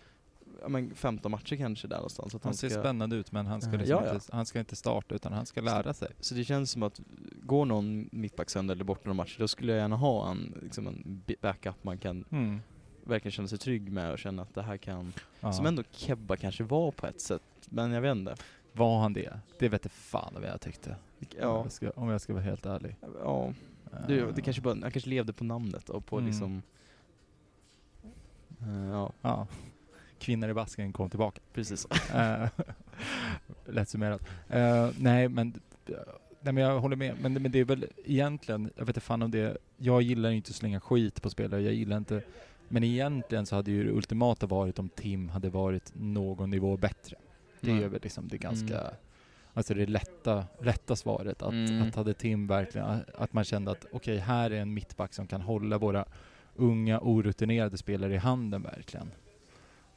[0.62, 2.34] Ja, men 15 matcher kanske där någonstans.
[2.34, 4.14] Han han ser ska, spännande ut men han ska, Ja, liksom ja.
[4.14, 6.08] Inte, han ska inte starta utan han ska lära sig.
[6.20, 7.02] så det känns som att
[7.44, 10.88] går någon mittback sönder eller bort några matcher, då skulle jag gärna ha en, liksom
[10.88, 12.62] en backup man kan Mm.
[13.04, 15.54] verkligen känna sig trygg med och känna att det här kan, Ja.
[15.54, 18.36] som ändå Kebba kanske var på ett sätt, men jag vet inte.
[18.74, 19.40] Var han det?
[19.60, 20.90] Det vet fan vad jag tyckte.
[20.90, 22.96] Om, Ja, jag ska, om jag ska vara helt ärlig.
[23.24, 23.54] ja.
[24.08, 26.28] Det, det kanske bara, han kanske levde på namnet och på Mm.
[26.30, 26.62] liksom
[28.62, 29.48] Eh, ja, Ja.
[30.24, 31.42] Kvinnor i basken kom tillbaka.
[31.54, 31.86] precis.
[31.86, 32.48] Eh,
[33.66, 34.22] Lätt summerat.
[34.50, 35.54] Eh, nej, men,
[36.42, 37.16] nej, men jag håller med.
[37.22, 40.50] Men, men det är väl egentligen, jag vet inte fan om det, jag gillar inte
[40.50, 42.22] att slänga skit på spelare, jag gillar inte,
[42.70, 47.16] men egentligen så hade ju det ultimata varit om Tim hade varit någon nivå bättre.
[47.62, 47.92] Det är Mm.
[47.92, 48.94] väl liksom det ganska, Mm.
[49.54, 51.42] alltså det lätta, lätta svaret.
[51.42, 51.82] Att, Mm.
[51.88, 55.42] att hade Tim verkligen, att man kände att okej, här är en mittback som kan
[55.42, 56.06] hålla våra
[56.56, 59.12] unga orutinerade spelare i handen verkligen.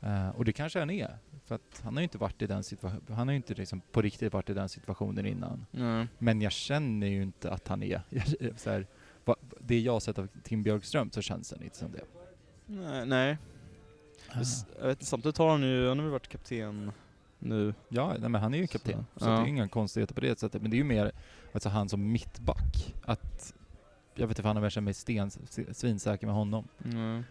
[0.01, 1.19] Eh, och det kanske han är.
[1.45, 3.81] För att han har ju inte varit i den situationen, han har ju inte liksom
[3.93, 5.67] på riktigt varit i den situationen innan.
[5.73, 6.09] Mm.
[6.19, 8.87] Men jag känner ju inte att han är, jag- så här,
[9.25, 12.05] va, det jag har sett av Tim Björkström så känns det inte som det.
[12.67, 13.39] Nej, nej.
[14.35, 16.93] S- Jag vet, samtidigt har han ju, han har väl varit kapten
[17.39, 17.75] nu.
[17.89, 19.07] Ja, nej, men han är ju kapten.
[19.17, 19.31] Så, ja.
[19.31, 20.63] det är inga konstigheter på det sättet.
[20.63, 21.13] Men det är ju mer
[21.53, 22.95] alltså, han som mittback.
[23.05, 23.55] Att,
[24.15, 25.31] jag vet inte fan om jag känner mig sten,
[25.73, 26.69] svinsäker med honom.
[26.85, 27.25] Mm.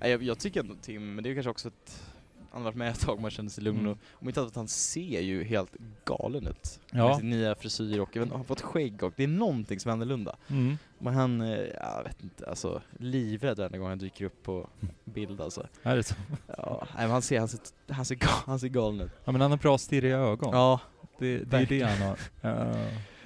[0.00, 2.02] Nej, jag, jag tycker ändå Tim, men det är kanske också ett
[2.50, 3.92] han har varit med ett tag, man känner sig lugn Mm.
[3.92, 6.80] och om inte annat, han ser ju helt galen ut.
[6.92, 7.18] Med Ja.
[7.18, 10.36] sin nya frisyr och han har fått skägg och det är någonting som är annorlunda.
[10.48, 10.78] Mm.
[10.98, 14.68] Men han, eh, jag vet inte, alltså livrädd varenda gång han dyker upp på
[15.04, 15.66] bild alltså.
[15.82, 16.14] Är det så?
[16.46, 19.12] Ja, nej, men han ser, han ser, han ser, han ser galen ut.
[19.24, 20.50] Ja men han har bra stirriga ögon.
[20.52, 20.80] Ja,
[21.18, 22.18] det, det är det han har.
[22.40, 22.74] Ja.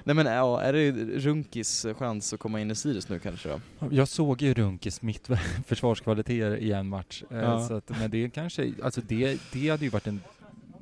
[0.05, 3.61] Nej men ja, är det Runkis chans att komma in i Sirius nu kanske då?
[3.91, 5.29] Jag såg ju Runkis mitt
[5.67, 7.23] försvarskvaliteter i en match.
[7.31, 7.69] eh, Ja.
[7.69, 10.21] Så att, men det kanske, alltså det, det hade ju varit en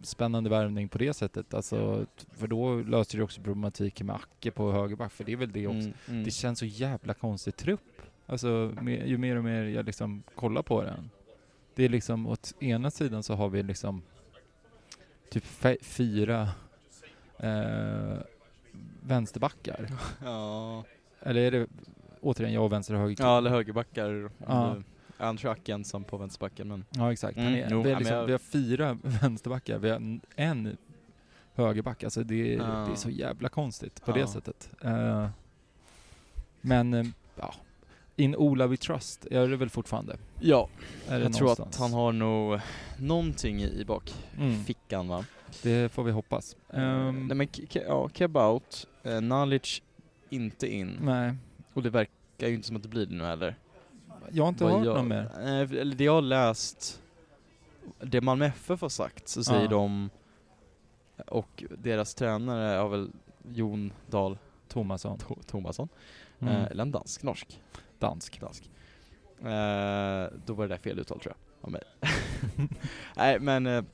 [0.02, 1.54] spännande värvning på det sättet.
[1.54, 2.06] Alltså,
[2.36, 5.66] för då löste det också problematiken med Acke på högerback, för det är väl det
[5.66, 5.78] också.
[5.78, 6.24] Mm, mm.
[6.24, 8.02] Det känns så jävla konstig trupp.
[8.26, 11.10] Alltså med, ju mer och mer jag liksom kollar på den.
[11.74, 14.02] Det är liksom åt ena sidan så har vi liksom
[15.30, 15.44] typ
[15.82, 16.48] fyra
[17.38, 18.18] eh,
[19.02, 19.86] vänsterbackar.
[20.24, 20.84] Ja,
[21.22, 21.66] Eller är det
[22.20, 23.16] återigen jag och vänster och höger?
[23.24, 24.30] ja eller högerbackar.
[24.46, 24.76] Ja.
[25.36, 27.36] Tror Acke ensam på vänsterbacken men Ja exakt.
[27.38, 29.96] Mm, Men jo, vi, liksom, jag- vi har fyra vänsterbackar, vi har
[30.36, 30.76] en-
[31.54, 32.04] högerback.
[32.04, 32.64] Alltså det, Ja.
[32.64, 34.14] det är så jävla konstigt på Ja.
[34.14, 34.70] det sättet.
[34.84, 35.28] Eh,
[36.60, 37.54] men eh, ja,
[38.16, 40.16] in Ola we trust är det väl fortfarande?
[40.40, 40.68] ja,
[41.08, 41.78] Är jag tror att någonstans?
[41.78, 42.60] han har nog
[42.98, 44.64] någonting i, i bak Mm.
[45.08, 45.24] va?
[45.62, 46.56] Det får vi hoppas.
[46.72, 49.82] Ehm, Nej men ja, Keb out, eh, Nalic
[50.30, 50.98] inte in.
[51.02, 51.34] nej,
[51.74, 53.56] Och det verkar ju inte som att det blir det nu heller.
[54.32, 55.38] jag har inte Vad hört jag, något mer.
[55.78, 57.02] Eller det jag har läst,
[58.00, 60.10] det Malmö FF har sagt, så säger de,
[61.26, 63.10] och deras tränare har väl
[63.54, 65.18] Jon Dahl Tomasson.
[65.18, 65.88] To- Tomasson,
[66.38, 66.54] Mm.
[66.54, 67.60] eh, eller en dansk, norsk,
[67.98, 68.40] Dansk.
[68.40, 68.70] dansk.
[69.40, 71.82] Eh, då var det där fel uttal tror jag, av mig.
[73.16, 73.84] nej men, eh,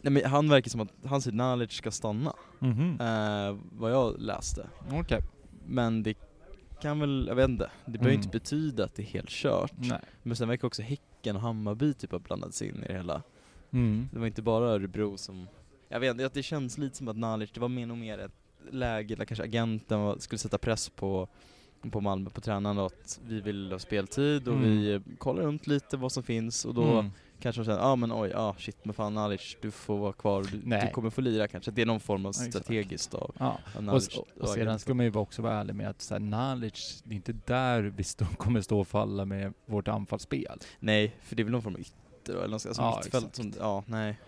[0.00, 3.00] nej men han verkar som att han säger Nalic ska stanna, Mhm.
[3.00, 4.66] eh, vad jag läste.
[4.92, 5.20] Okej.
[5.66, 6.14] Men det
[6.82, 8.20] kan väl, jag vet inte, det behöver Mm.
[8.20, 9.72] inte betyda att det är helt kört.
[9.76, 10.00] Nej.
[10.22, 13.22] Men sen verkar också Häcken och Hammarby typ ha blandats in i det hela.
[13.70, 14.08] Mm.
[14.12, 15.46] Det var inte bara Örebro som,
[15.88, 18.32] jag vet inte, det känns lite som att Nalic, det var mer nog mer ett
[18.70, 21.28] läge där kanske agenten skulle sätta press på
[21.90, 24.70] på Malmö på tränaren och att vi vill ha speltid och Mm.
[24.78, 27.10] vi kollar runt lite vad som finns och då Mm.
[27.40, 29.98] Kanske de säger ja ah, men oj, ja ah, shit men fan Nalic du får
[29.98, 31.70] vara kvar, du, du kommer få lira kanske.
[31.70, 33.46] Det är någon form av strategiskt av, Ja.
[33.46, 34.16] av Och, Nalic.
[34.16, 37.14] och, och sedan ska man ju också vara ärlig med att så här, Nalic, det
[37.14, 40.58] är inte där vi stå, kommer stå och falla med vårt anfallsspel.
[40.80, 43.52] Nej, för det är väl någon form av ytter eller något, alltså Ja, mittfält som,
[43.58, 44.18] ja nej.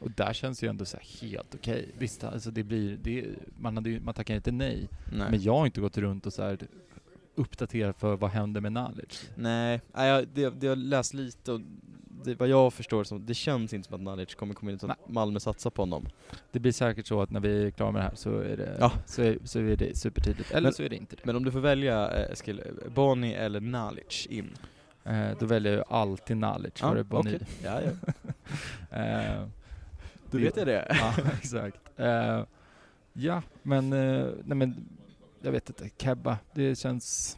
[0.00, 1.88] Och där känns det ju ändå så helt okej.
[1.98, 3.26] Visst, alltså det blir, det,
[3.58, 4.88] man, hade ju, man tackar inte nej.
[5.12, 5.30] Nej.
[5.30, 6.58] Men jag har inte gått runt och så här
[7.34, 9.28] uppdaterat för vad händer med Nalic.
[9.34, 11.60] Nej, jag, det, det jag har läst lite och
[12.24, 14.92] det, vad jag förstår som, det känns inte som att Nalic kommer komma in utan
[15.06, 16.06] Malmö satsar på honom.
[16.52, 18.76] Det blir säkert så att när vi är klara med det här så är det,
[18.80, 18.92] Ja.
[19.06, 20.50] så är, så är det supertydligt.
[20.50, 21.22] Eller Men- så är det inte det.
[21.26, 22.62] Men om du får välja eh, Eskil,
[22.94, 24.50] Boni eller Nalic in?
[25.04, 27.36] Eh, då väljer jag alltid Nalic före Boni.
[27.36, 27.46] okej.
[27.64, 28.12] Ja, ja.
[28.98, 29.46] Eh,
[30.30, 30.86] Då vet jag det.
[31.00, 31.78] ja, exakt.
[31.96, 32.42] Eh,
[33.12, 34.88] ja, men, eh, nej men,
[35.42, 35.90] jag vet inte.
[35.98, 37.36] Kebba, det känns...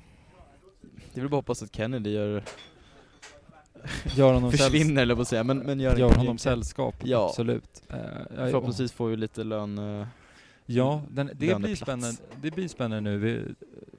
[1.15, 2.45] Det vill bara hoppas att Kennedy gör,
[4.17, 7.27] Gör honom, försvinner eller på att säga, men, men gör, gör honom sällskap, Ja.
[7.29, 7.83] absolut.
[7.89, 7.99] Jag-
[8.37, 9.79] Förhoppningsvis får vi lite lön.
[10.01, 10.07] eh,
[10.67, 13.19] Ja, den, det, blir spännande, det blir spännande nu.
[13.19, 13.43] Vi,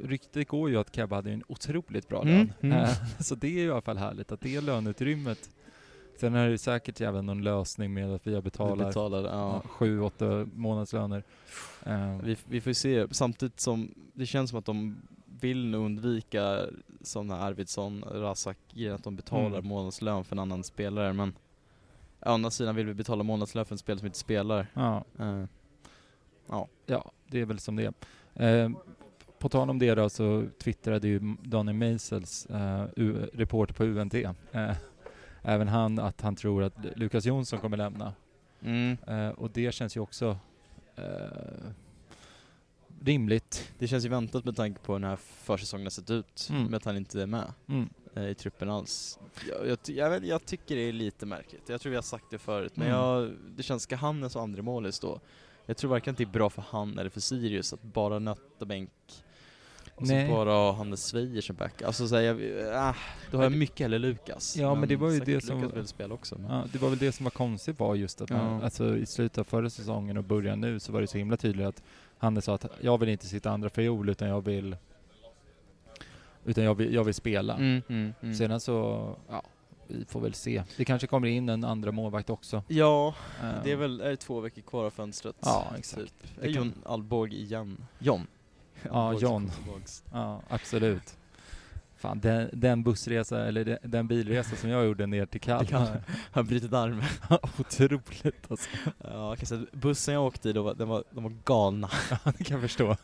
[0.08, 2.52] ryktet går ju att Kebba hade en otroligt bra Mm, lön.
[2.62, 2.78] mm.
[2.84, 2.90] Eh,
[3.20, 5.50] så det är ju i alla fall härligt att det är löneutrymmet.
[6.20, 9.24] Sen är det säkert även någon lösning med att vi vi betalar betalar.
[9.24, 9.62] Ja.
[9.66, 11.24] sju, åtta månadslöner.
[11.86, 15.02] Eh, Vi, vi får se, samtidigt som det känns som att de
[15.42, 16.66] vill nog undvika
[17.02, 18.58] sådana Arvidsson, Razak,
[18.96, 19.68] att de betalar Mm.
[19.68, 21.30] månadslön för en annan spelare men
[22.26, 24.68] å andra sidan vill vi betala månadslön för en spelare som inte spelar.
[24.74, 25.44] ja, Eh,
[26.86, 27.94] ja, det är väl som det
[28.36, 28.64] är.
[28.64, 28.70] Eh,
[29.40, 34.14] på tal om det då så twittrade ju Daniel Meisels, eh, U- reporter på UNT,
[34.52, 34.76] eh,
[35.42, 38.14] även han att han tror att Lukas Jonsson kommer lämna.
[38.62, 38.98] mm.
[39.38, 40.38] Och det känns ju också
[43.06, 43.72] rimligt.
[43.80, 46.64] Det känns ju väntat med tanke på hur den här försäsongen har sett ut, Mm.
[46.64, 47.90] med att han inte är med Mm.
[48.16, 49.20] eh, i truppen alls.
[49.50, 49.80] Jag, jag,
[50.14, 52.88] jag, jag tycker det är lite märkligt, jag tror vi har sagt det förut, men
[52.88, 53.00] Mm.
[53.00, 55.20] jag, det känns, ska han som andra målis då?
[55.66, 58.90] Jag tror varken det är bra för han eller för Sirius att bara nötta bänk
[59.96, 60.28] och Nej.
[60.28, 61.82] så bara ha Hannes Sveijer som back.
[61.82, 62.36] Alltså så här, jag,
[62.88, 62.96] äh,
[63.32, 64.58] då har jag Men mycket hellre Lukas.
[64.58, 66.38] Ja, men det var ju det som- Lukas vill spela också.
[66.40, 66.52] Men.
[66.52, 68.64] Ja, det var väl det som var konstigt var just att man, Ja.
[68.64, 71.68] alltså, i slutet av förra säsongen och början nu så var det så himla tydligt
[71.68, 71.84] att
[72.22, 74.76] Hannes sa att jag vill inte sitta andra fiol utan jag vill
[76.46, 77.56] utan jag vill, jag vill spela.
[77.56, 78.36] Mm, mm, mm.
[78.36, 79.44] Sedan så, ja,
[79.88, 80.64] vi får väl se.
[80.78, 82.64] Det kanske kommer in en andra målvakt också.
[82.68, 85.36] Ja, Eh, det är väl är det två veckor kvar av fönstret.
[85.40, 86.14] Ja, exakt.
[86.42, 86.56] Typ.
[86.56, 87.86] Jon Alborg igen?
[88.00, 88.28] John?
[88.84, 89.52] Ja, John.
[90.12, 91.18] Ja, absolut.
[92.02, 96.02] Fan, den, den bussresa, eller den, den bilresa som jag gjorde ner till Kalmar.
[96.32, 97.04] Han brutit armen.
[97.60, 98.70] Otroligt alltså.
[99.04, 101.90] Ja, kan säga bussen jag åkte i, då den var, de var galna.
[102.10, 102.96] Ja, det kan jag förstå.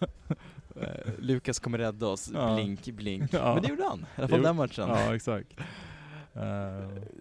[0.82, 0.88] Eh,
[1.20, 2.56] Lukas kommer rädda oss, Ja.
[2.56, 3.34] blink, blink.
[3.34, 3.54] Ja.
[3.54, 4.90] Men det gjorde han, i alla fall den matchen.
[4.90, 5.54] Ja, exakt.
[6.34, 6.44] Eh,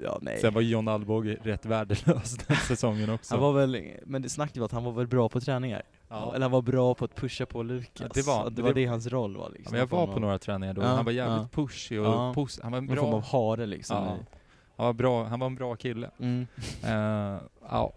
[0.03, 0.39] Ja, nej.
[0.41, 3.35] sen var John Alvbåge rätt värdelös den säsongen också.
[3.35, 5.83] Han var väl, men det snacket var att han var väl bra på träningar?
[6.09, 6.33] Ja.
[6.35, 8.11] Eller han var bra på att pusha på Lukas.
[8.15, 9.71] Det var- Att det var det- det hans roll var liksom.
[9.73, 11.63] men jag var på några träningar då, Ja, han var jävligt ja.
[11.63, 12.35] pushy och Ja.
[12.63, 13.97] han var en En form bra, av hare liksom.
[13.97, 14.17] Ja.
[14.77, 16.11] han var bra, han var en bra kille.
[16.19, 16.47] Mm.
[16.85, 17.41] Uh,
[17.71, 17.93] ja.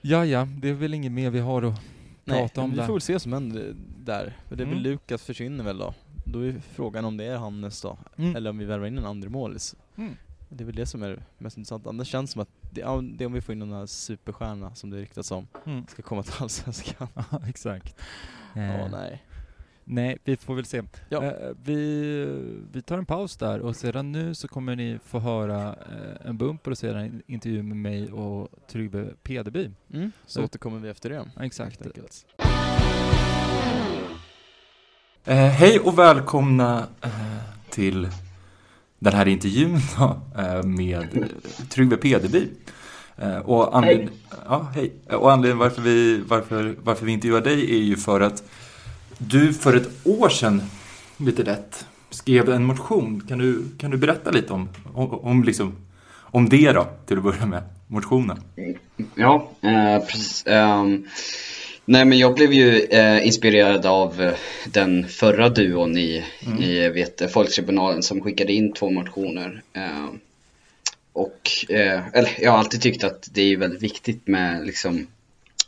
[0.00, 1.80] ja, ja, det är väl inget mer vi har att
[2.24, 2.86] Nej, prata om men vi där.
[2.86, 4.36] får väl se vad som händer där.
[4.48, 4.82] För det är väl Mm.
[4.90, 5.94] Lukas försvinner väl då.
[6.24, 8.36] Då är frågan om det är Hannes då, Mm.
[8.36, 9.74] eller om vi värvar in en andra målis.
[9.96, 10.16] Mm.
[10.54, 11.86] Det är väl det som är mest intressant.
[11.86, 14.90] Annars känns det som att det, är om vi får in den här superstjärna som
[14.90, 15.86] det ryktas om, Mm.
[15.86, 17.08] ska komma till Allsvenskan.
[17.30, 17.96] Ja, exakt.
[18.54, 19.22] Ja, Eh, nej.
[19.84, 20.82] nej, vi får väl se.
[21.08, 21.24] Ja.
[21.24, 21.32] Eh,
[21.64, 22.24] vi,
[22.72, 26.38] vi tar en paus där och sedan nu så kommer ni få höra eh, en
[26.38, 29.70] bumper och sedan en intervju med mig och Tryggve Pedeby.
[29.92, 30.12] Mm.
[30.26, 30.44] Så Mm.
[30.44, 31.24] återkommer vi efter det.
[31.36, 31.80] Ja, Exakt.
[35.24, 37.10] Eh, hej och välkomna eh,
[37.70, 38.08] till
[39.02, 41.28] den här intervjun då, eh, med eh,
[41.68, 42.48] Tryggve Pedeby.
[43.16, 44.08] Eh, och anled-
[44.48, 44.92] Ja, hej.
[45.10, 48.42] Och anledningen varför vi, varför, varför vi intervjuar dig är ju för att
[49.18, 50.62] du för ett år sedan,
[51.16, 53.20] lite lätt, skrev en motion.
[53.28, 55.76] Kan du, kan du berätta lite om, om, om, liksom,
[56.14, 58.40] om det då, till att börja med, motionen?
[59.14, 60.46] Ja, eh, precis.
[60.46, 61.04] Ehm,
[61.84, 64.34] nej men jag blev ju eh, inspirerad av eh,
[64.66, 66.24] den förra duon i,
[66.60, 69.62] i vet, Folktribunalen som skickade in två motioner.
[69.72, 70.20] Ehm,
[71.12, 75.06] och, eh, eller jag har alltid tyckt att det är väldigt viktigt med liksom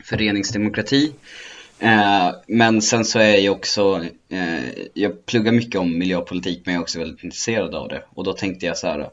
[0.05, 1.12] föreningsdemokrati.
[1.79, 6.81] Eh, men sen så är jag också, eh, jag pluggar mycket om miljöpolitik men jag
[6.81, 8.03] är också väldigt intresserad av det.
[8.14, 9.11] Och då tänkte jag så här,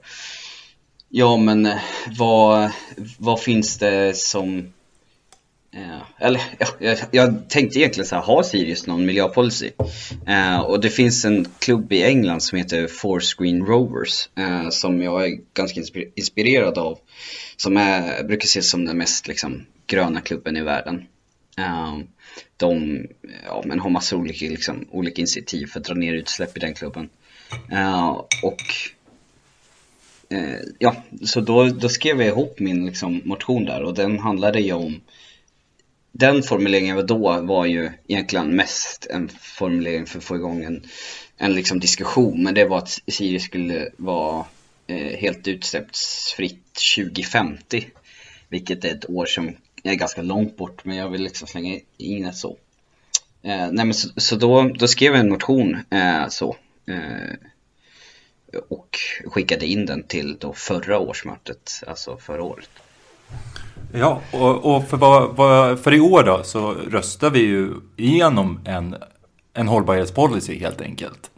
[1.09, 1.77] Ja men eh,
[2.17, 2.71] vad,
[3.17, 4.73] vad finns det som
[5.75, 9.71] eh, eller ja, jag, jag tänkte egentligen så här, har Sirius någon miljöpolicy?
[10.27, 15.25] Eh, och det finns en klubb i England som heter Fourscreen Rovers eh, som jag
[15.25, 15.81] är ganska
[16.15, 16.99] inspirerad av.
[17.57, 21.05] Som är, brukar ses som den mest liksom, gröna klubben i världen.
[21.57, 21.99] Eh,
[22.57, 23.05] de
[23.45, 26.59] ja, men har massor av olika, liksom, olika initiativ för att dra ner utsläpp i
[26.59, 27.09] den klubben.
[27.71, 28.09] Eh,
[28.43, 28.61] och
[30.29, 34.61] eh, ja, så då, då skrev jag ihop min liksom, motion där och den handlade
[34.61, 35.01] ju om
[36.11, 40.83] den formuleringen då var ju egentligen mest en formulering för att få igång en,
[41.37, 44.45] en liksom diskussion men det var att Sirius skulle vara
[44.87, 47.87] eh, helt utsläppsfritt 2050
[48.49, 52.23] Vilket är ett år som är ganska långt bort men jag vill liksom slänga in
[52.23, 52.57] det så
[53.41, 56.55] eh, Nej men så, så då, då skrev jag en motion eh, så
[56.87, 57.35] eh,
[58.69, 62.69] och skickade in den till då förra årsmötet, alltså förra året.
[63.93, 68.59] Ja, och, och för, vad, vad, för i år då så röstar vi ju igenom
[68.65, 68.95] en,
[69.53, 71.31] en hållbarhetspolicy helt enkelt.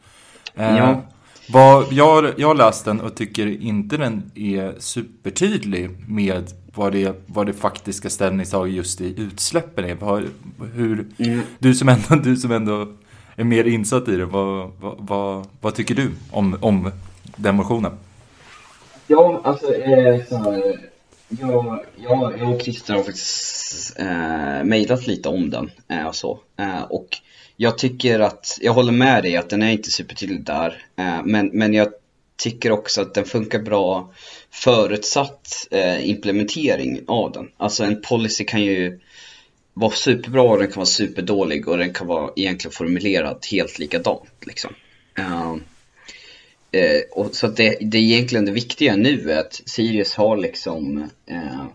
[0.56, 1.02] Eh, Ja.
[1.50, 7.24] vad, jag, jag har läst den och tycker inte den är supertydlig med vad det,
[7.26, 9.96] vad det faktiska ställningstaget just i utsläppen är.
[9.96, 10.24] Vad,
[10.74, 11.42] hur, Mm.
[11.60, 12.88] du, som ändå, du som ändå
[13.36, 16.92] är mer insatt i det, vad, vad, vad, tycker du om, om
[17.36, 17.92] den motionen?
[19.08, 20.80] Ja, alltså eh, så här,
[21.40, 26.40] jag, jag, jag och Christer har faktiskt eh, mejlat lite om den eh, och så.
[26.60, 27.08] Eh, och
[27.58, 30.86] jag tycker att, jag håller med dig att den är inte supertydlig där.
[30.96, 31.88] Eh, men, men jag
[32.38, 34.14] tycker också att den funkar bra
[34.52, 37.50] förutsatt eh, implementering av den.
[37.58, 39.00] Alltså en policy kan ju
[39.74, 44.30] vara superbra och den kan vara superdålig och den kan vara egentligen formulerad helt likadant
[44.42, 44.74] liksom.
[45.18, 45.56] Eh,
[46.74, 50.38] Eh, och så att det, det är egentligen det viktiga nu är att Sirius har
[50.38, 51.66] liksom eh,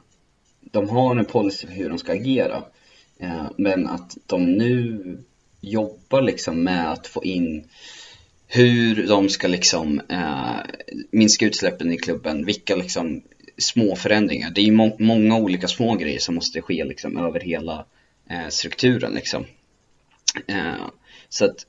[0.61, 2.63] De har en policy för hur de ska agera
[3.21, 4.99] eh, Men att de nu
[5.61, 7.69] jobbar liksom med att få in
[8.47, 10.57] hur de ska liksom eh,
[11.11, 13.23] minska utsläppen i klubben, vilka liksom
[13.59, 14.51] små förändringar.
[14.51, 17.87] Det är ju må- många olika små grejer som måste ske liksom över hela
[18.31, 19.45] eh, strukturen liksom.
[20.47, 20.87] Eh,
[21.29, 21.67] så att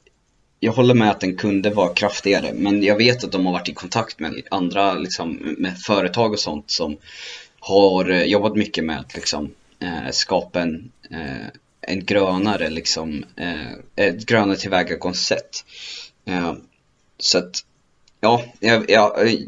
[0.60, 3.69] jag håller med att den kunde vara kraftigare, men jag vet att de har varit
[3.69, 6.98] i kontakt med andra liksom, med företag och sånt som
[7.60, 11.48] har eh, jobbat mycket med att liksom, eh, skapa en, eh,
[11.82, 15.65] en grönare, liksom, eh, ett grönare tillvägagångssätt.
[16.26, 16.54] Eh,
[17.17, 17.65] så att,
[18.22, 19.39] ja, ja, ja, eh,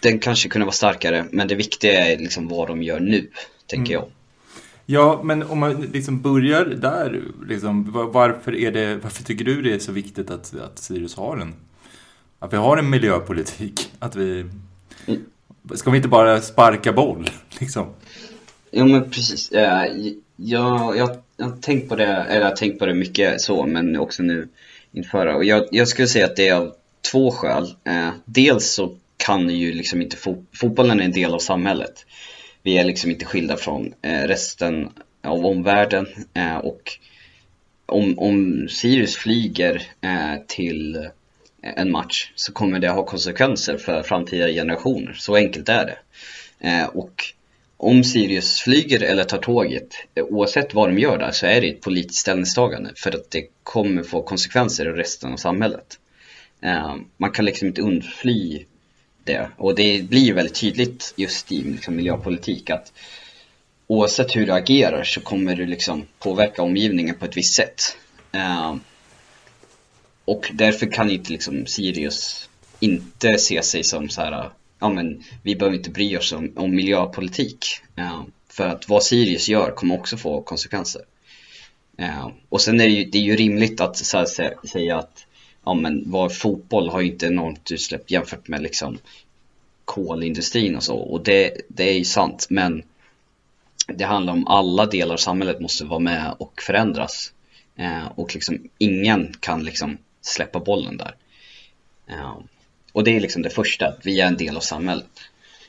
[0.00, 3.30] den kanske kunde vara starkare, men det viktiga är liksom vad de gör nu,
[3.66, 4.10] tänker jag.
[4.86, 9.74] Ja, men om man liksom börjar där, liksom, varför, är det, varför tycker du det
[9.74, 11.54] är så viktigt att, att Sirius har en
[12.38, 13.90] att vi har en miljöpolitik.
[13.98, 14.44] Att vi...
[15.74, 17.86] Ska vi inte bara sparka boll, liksom?
[18.70, 19.52] Jo men precis.
[19.52, 19.88] Jag,
[20.36, 21.06] jag, jag,
[21.38, 24.48] har tänkt på det, eller jag har tänkt på det mycket så, men också nu
[24.92, 25.26] inför.
[25.26, 26.72] Och jag, jag skulle säga att det är av
[27.12, 27.74] två skäl.
[27.84, 32.06] Eh, dels så kan ju liksom inte fo fotbollen är en del av samhället.
[32.66, 34.88] Vi är liksom inte skilda från eh, resten
[35.22, 36.98] av omvärlden eh, och
[37.86, 41.08] om, om Sirius flyger eh, till
[41.62, 45.12] en match så kommer det ha konsekvenser för framtida generationer.
[45.12, 45.98] Så enkelt är det.
[46.92, 47.24] Och
[47.76, 51.80] om Sirius flyger eller tar tåget, oavsett vad de gör där, så är det ett
[51.80, 55.98] politiskt ställningstagande för att det kommer få konsekvenser i resten av samhället.
[57.16, 58.64] Man kan liksom inte undfly
[59.26, 62.92] det och det blir väldigt tydligt just i liksom miljöpolitik att
[63.86, 67.96] oavsett hur du agerar så kommer du liksom påverka omgivningen på ett visst sätt.
[68.32, 68.76] Eh,
[70.24, 72.48] och därför kan inte liksom Sirius
[72.80, 76.76] inte se sig som så här, ja men vi behöver inte bry oss om, om
[76.76, 77.66] miljöpolitik.
[77.98, 81.02] Uh, för att vad Sirius gör kommer också få konsekvenser.
[82.00, 85.25] Uh, och sen är det ju, det är ju rimligt att så här, säga att
[85.66, 88.98] ja men var fotboll har ju inte enormt utsläpp jämfört med liksom
[89.84, 90.96] kolindustrin och så.
[90.96, 92.82] Och det, det är ju sant men
[93.86, 97.32] det handlar om alla delar av samhället måste vara med och förändras.
[97.76, 101.14] eh, och liksom ingen kan liksom släppa bollen där.
[102.06, 102.38] Eh,
[102.92, 105.20] och det är liksom det första, att vi är en del av samhället.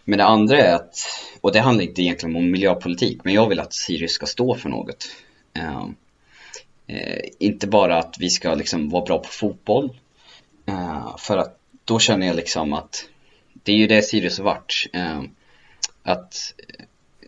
[0.05, 0.97] Men det andra är att,
[1.41, 4.69] och det handlar inte egentligen om miljöpolitik, men jag vill att Sirius ska stå för
[4.69, 5.10] något.
[5.53, 5.88] Eh,
[6.88, 10.00] Eh, inte bara att vi ska liksom vara bra på fotboll,
[10.65, 13.06] eh, för att då känner jag liksom att
[13.54, 14.89] det är ju det Sirius har varit.
[14.93, 15.21] Eh,
[16.04, 16.54] att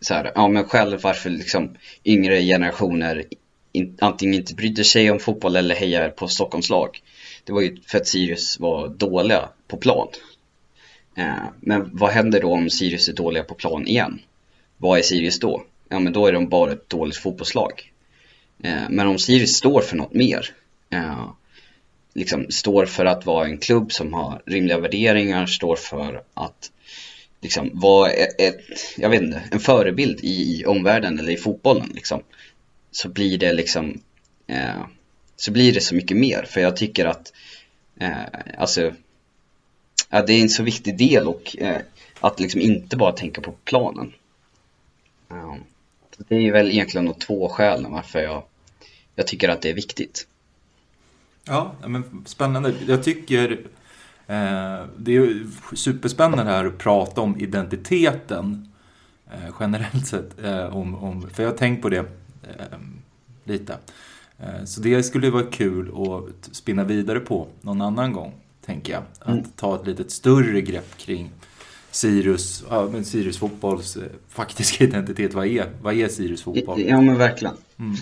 [0.00, 3.24] så här, ja men själv varför liksom yngre generationer
[3.72, 7.00] in, antingen inte brydde sig om fotboll eller hejar på Stockholmslag
[7.44, 10.08] det var ju för att Sirius var dåliga på plan.
[11.16, 14.20] Eh, men vad händer då om Sirius är dåliga på plan igen?
[14.76, 15.62] Vad är Sirius då?
[15.88, 17.89] Ja men då är de bara ett dåligt fotbollslag.
[18.62, 20.54] Eh, men om Sirius står för något mer,
[20.90, 21.30] eh,
[22.14, 26.70] liksom står för att vara en klubb som har rimliga värderingar, står för att
[27.40, 28.60] liksom vara e-, ett,
[28.96, 32.22] jag vet inte, en förebild i, i omvärlden eller i fotbollen liksom.
[32.90, 34.00] Så blir det liksom
[34.46, 34.84] eh,
[35.36, 36.46] så blir det så mycket mer.
[36.48, 37.32] För jag tycker att
[38.00, 38.24] eh,
[38.58, 38.92] alltså,
[40.10, 41.80] ja, det är en så viktig del och eh,
[42.20, 44.12] att liksom inte bara tänka på planen.
[45.28, 45.64] Um,
[46.28, 48.42] det är väl egentligen två skälen varför jag,
[49.14, 50.26] jag tycker att det är viktigt.
[51.44, 52.74] Ja, men spännande.
[52.86, 53.50] Jag tycker
[54.26, 58.72] eh, det är superspännande här att prata om identiteten
[59.32, 60.44] eh, generellt sett.
[60.44, 61.98] Eh, om, om, för jag har tänkt på det
[62.42, 62.78] eh,
[63.44, 63.76] lite.
[64.38, 68.32] Eh, så det skulle vara kul att spinna vidare på någon annan gång,
[68.64, 69.02] tänker jag.
[69.18, 69.44] Att mm.
[69.56, 71.30] ta ett lite större grepp kring
[71.90, 75.34] Sirius, ja, men Sirius fotbolls eh, faktiska identitet.
[75.34, 76.80] Vad är, vad är Sirius fotboll?
[76.80, 77.54] Ja, men verkligen.
[77.78, 77.94] Mm.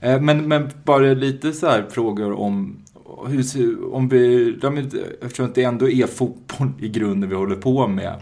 [0.00, 2.76] Eh, men, men bara lite så här frågor om
[3.26, 4.58] hur, om vi,
[5.22, 8.14] eftersom det ändå är fotboll i grunden vi håller på med.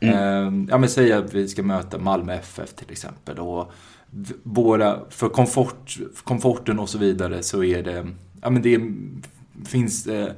[0.00, 0.68] Mm.
[0.70, 3.38] Ja men säg att vi ska möta Malmö FF till exempel.
[3.38, 3.72] Och
[4.42, 8.06] våra, för komfort, komforten och så vidare så är det,
[8.42, 8.80] ja men det
[9.68, 10.32] finns eh,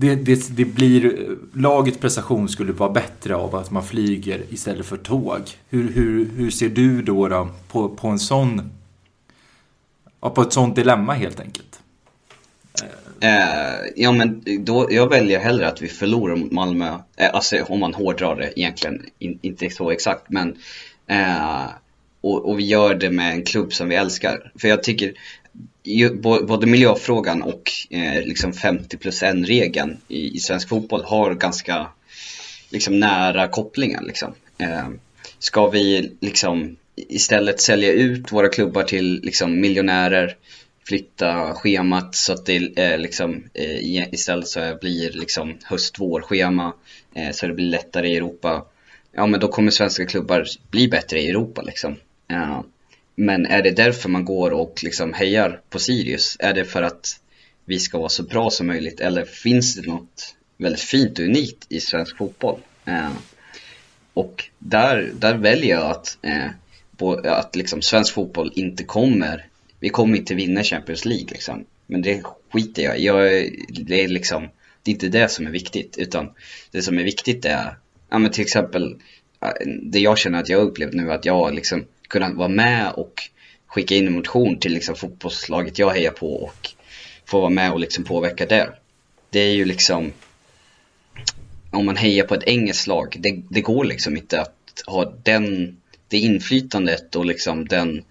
[0.00, 4.96] det, det, det blir, lagets prestation skulle vara bättre av att man flyger istället för
[4.96, 5.40] tåg.
[5.68, 8.70] Hur, hur, hur ser du då, då på, på en sån,
[10.20, 11.80] på ett sånt dilemma helt enkelt?
[13.20, 17.80] Eh, ja men då, jag väljer hellre att vi förlorar mot Malmö, eh, alltså om
[17.80, 20.56] man hårdrar det egentligen, in, inte så exakt men
[21.06, 21.64] eh,
[22.20, 24.52] och, och, vi gör det med en klubb som vi älskar.
[24.58, 25.12] För jag tycker
[26.46, 31.86] både miljöfrågan och eh, liksom 50 plus 1 regeln i, i, svensk fotboll har ganska
[32.70, 34.02] liksom, nära kopplingar.
[34.02, 34.34] Liksom.
[34.58, 34.88] Eh,
[35.38, 40.36] ska vi liksom istället sälja ut våra klubbar till liksom, miljonärer,
[40.88, 46.72] flytta schemat så att det eh, liksom, eh, istället så blir liksom höst-vår-schema
[47.14, 48.64] eh, så det blir lättare i Europa.
[49.12, 51.96] Ja men då kommer svenska klubbar bli bättre i Europa liksom.
[52.30, 52.60] Eh,
[53.20, 56.36] men är det därför man går och liksom hejar på Sirius?
[56.40, 57.20] Är det för att
[57.64, 59.00] vi ska vara så bra som möjligt?
[59.00, 62.60] Eller finns det något väldigt fint och unikt i svensk fotboll?
[62.84, 63.10] Eh,
[64.14, 69.46] och där, där väljer jag att, eh, att liksom svensk fotboll inte kommer,
[69.80, 71.64] vi kommer inte vinna Champions League liksom.
[71.86, 72.22] Men det
[72.52, 73.06] skiter jag i.
[73.06, 74.48] Jag, det är liksom,
[74.82, 75.98] det är inte det som är viktigt.
[75.98, 76.30] Utan
[76.70, 77.78] det som är viktigt är,
[78.10, 78.96] ja men till exempel,
[79.42, 79.48] eh,
[79.82, 83.22] det jag känner att jag upplevt nu att jag liksom kunna vara med och
[83.66, 86.70] skicka in en motion till liksom fotbollslaget jag hejar på och
[87.24, 88.72] få vara med och liksom påverka det.
[89.30, 90.12] Det är ju liksom,
[91.70, 95.76] om man hejar på ett engelskt lag, det, det går liksom inte att ha den,
[96.08, 98.04] det inflytandet och liksom den,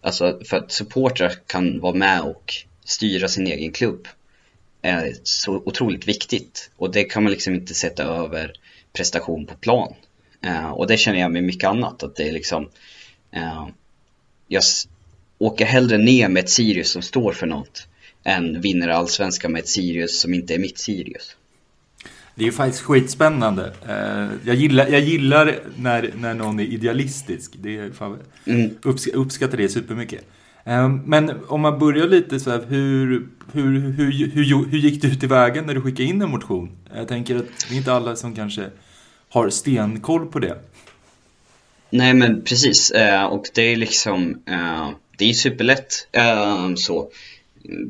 [0.00, 2.52] alltså för att supportrar kan vara med och
[2.84, 4.08] styra sin egen klubb
[4.82, 8.52] är så otroligt viktigt och det kan man liksom inte sätta över
[8.92, 9.94] prestation på plan.
[10.46, 12.70] Uh, och det känner jag med mycket annat, att det är liksom uh,
[14.48, 14.62] jag
[15.38, 17.88] åker hellre ner med ett Sirius som står för något
[18.24, 21.36] än vinner allsvenskan med ett Sirius som inte är mitt Sirius.
[22.34, 23.72] Det är ju faktiskt skitspännande.
[23.88, 27.52] Uh, jag gillar, jag gillar när, när någon är idealistisk.
[27.62, 28.70] Det är, fan, mm.
[28.82, 30.24] upps, uppskattar det supermycket.
[31.04, 35.66] Men om man börjar lite så här, hur, hur, hur, hur, hur gick du vägen
[35.66, 36.70] när du skickade in en motion?
[36.94, 38.66] Jag tänker att det är inte alla som kanske
[39.28, 40.58] har stenkoll på det.
[41.94, 47.10] Nej men precis, eh, och det är liksom, eh, det är superlätt eh, så.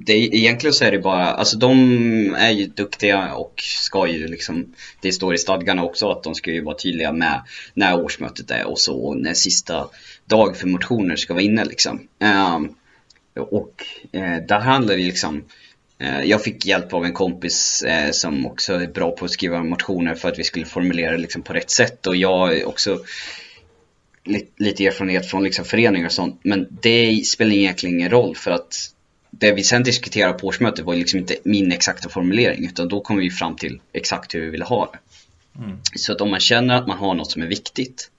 [0.07, 4.75] Det, egentligen så är det bara, alltså de är ju duktiga och ska ju liksom,
[5.01, 7.43] det står i stadgarna också att de ska ju vara tydliga med
[7.75, 9.89] när årsmötet är och så, och när sista
[10.25, 12.09] dag för motioner ska vara inne liksom.
[13.51, 13.85] Och
[14.49, 15.45] där handlar det liksom,
[16.25, 20.29] jag fick hjälp av en kompis som också är bra på att skriva motioner för
[20.29, 22.99] att vi skulle formulera det liksom på rätt sätt och jag också
[24.57, 26.41] lite erfarenhet från liksom föreningar och sånt.
[26.43, 28.95] Men det spelar egentligen ingen roll för att
[29.31, 33.17] det vi sen diskuterade på årsmötet var liksom inte min exakta formulering utan då kom
[33.17, 34.99] vi fram till exakt hur vi ville ha det.
[35.59, 35.79] Mm.
[35.97, 38.11] Så att om man känner att man har något som är viktigt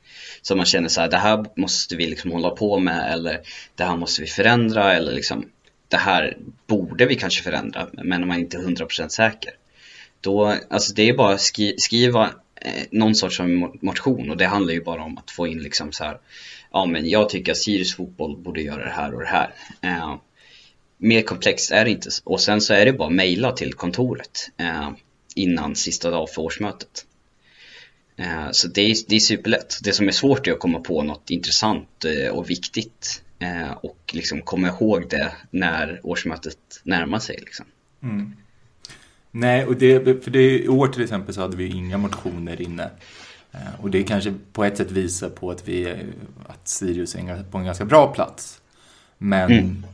[0.41, 3.39] så man känner så här, det här måste vi liksom hålla på med eller
[3.75, 5.49] det här måste vi förändra eller liksom
[5.87, 6.37] det här
[6.67, 9.51] borde vi kanske förändra men om man inte är 100% säker.
[10.21, 12.31] Då, alltså det är bara att skri skriva
[12.65, 13.39] Eh, någon sorts
[13.81, 16.19] motion och det handlar ju bara om att få in liksom så här,
[16.71, 19.53] ja men jag tycker att Sirius fotboll borde göra det här och det här.
[19.81, 20.15] Eh,
[20.97, 24.49] mer komplext är det inte och sen så är det bara att mejla till kontoret
[24.57, 24.89] eh,
[25.35, 27.05] innan sista dag för årsmötet.
[28.17, 29.79] Eh, så det är, det är superlätt.
[29.83, 34.11] Det som är svårt är att komma på något intressant eh, och viktigt eh, och
[34.13, 37.37] liksom komma ihåg det när årsmötet närmar sig.
[37.39, 37.65] Liksom.
[38.03, 38.35] Mm.
[39.37, 42.89] Nej, och det, för det, i år till exempel så hade vi inga motioner inne.
[43.51, 45.95] Eh, och det kanske på ett sätt visar på att, vi,
[46.47, 48.61] att Sirius är på en ganska bra plats.
[49.17, 49.85] Men mm.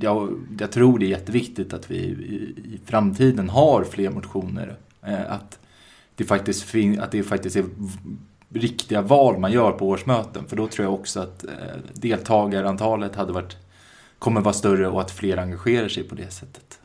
[0.00, 4.76] jag, jag, tror det är jätteviktigt att vi i, i framtiden har fler motioner.
[5.02, 5.58] Eh, att,
[6.14, 7.64] det faktiskt att det faktiskt är
[8.48, 10.44] riktiga val man gör på årsmöten.
[10.48, 11.50] För då tror jag också att eh,
[11.92, 13.56] deltagarantalet hade varit,
[14.18, 16.78] kommer vara större och att fler engagerar sig på det sättet.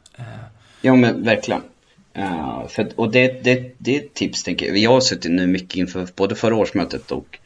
[0.81, 1.61] Ja men verkligen.
[2.17, 4.77] Uh, för, och det, det, det är ett tips tänker jag.
[4.77, 7.39] Jag har suttit nu mycket inför både förra årsmötet och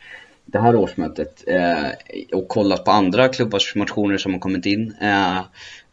[0.45, 4.93] det här årsmötet uh, och kollat på andra klubbars motioner som har kommit in.
[5.01, 5.41] Uh,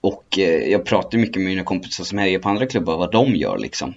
[0.01, 3.59] och jag pratar mycket med mina kompisar som hejar på andra klubbar vad de gör
[3.59, 3.95] liksom.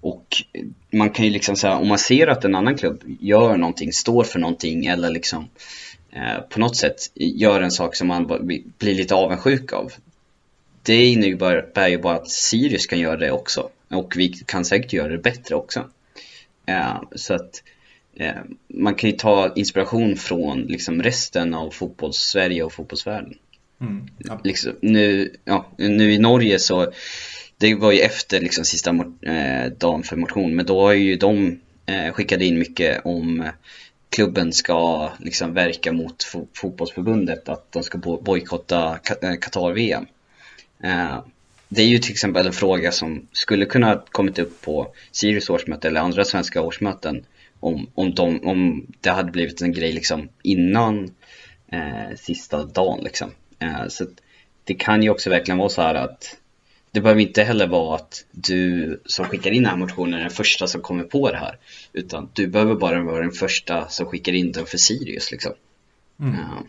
[0.00, 0.26] och
[0.92, 4.24] man kan ju liksom säga om man ser att en annan klubb gör någonting, står
[4.24, 5.48] för någonting eller liksom
[6.48, 8.26] på något sätt gör en sak som man
[8.78, 9.92] blir lite avundsjuk av
[10.82, 13.68] det innebär ju bara att Sirius kan göra det också.
[13.88, 15.80] Och vi kan säkert göra det bättre också.
[16.70, 17.62] Uh, så att
[18.20, 23.34] uh, man kan ju ta inspiration från liksom resten av fotbolls-Sverige och fotbollsvärlden.
[23.80, 24.40] Mm, ja.
[24.44, 26.92] liksom, nu, ja, nu i Norge så,
[27.58, 28.90] det var ju efter liksom sista
[29.22, 33.50] eh, dagen för motion, men då har ju de eh, skickat in mycket om
[34.10, 36.22] klubben ska liksom verka mot
[36.54, 38.98] fotbollsförbundet, att de ska bojkotta
[39.40, 40.06] Qatar-VM.
[40.82, 41.24] Eh,
[41.68, 45.88] det är ju till exempel en fråga som skulle kunna kommit upp på Sirius årsmöte
[45.88, 47.24] eller andra svenska årsmöten
[47.60, 51.14] om, om, de, om det hade blivit en grej liksom innan
[51.68, 53.30] eh, sista dagen liksom.
[53.58, 54.06] Eh, så
[54.64, 56.36] det kan ju också verkligen vara så här att
[56.90, 60.30] det behöver inte heller vara att du som skickar in den här motionen är den
[60.30, 61.58] första som kommer på det här.
[61.92, 65.52] Utan du behöver bara vara den första som skickar in den för Sirius liksom.
[66.20, 66.34] Mm.
[66.34, 66.60] Uh,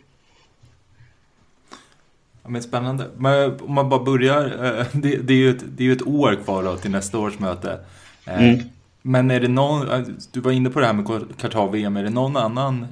[2.44, 3.10] Ja, men spännande.
[3.18, 6.08] Men om man bara börjar, eh, det, det, är ju ett, det är ju ett
[6.08, 7.80] år kvar då till nästa års möte.
[8.26, 8.60] Eh, mm.
[9.02, 11.06] Men är det någon, eh, du var inne på det här med
[11.38, 12.88] Qatar-VM, är det någon annan,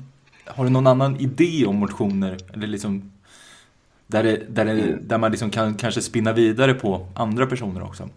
[0.45, 2.38] har du någon annan idé om motioner?
[2.54, 3.12] Eller liksom,
[4.08, 8.10] där, det, där, det, där man liksom kan kanske spinna vidare på andra personer också?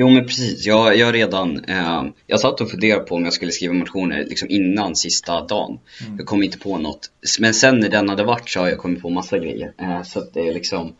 [0.00, 3.52] Jo men precis, jag, jag redan, eh, jag satt och funderade på om jag skulle
[3.52, 5.78] skriva motioner liksom innan sista dagen.
[6.00, 6.16] Mm.
[6.18, 7.10] Jag kom inte på något.
[7.40, 9.72] Men sen när den hade varit så har jag kommit på massa grejer.
[9.78, 10.94] Eh, så det är liksom,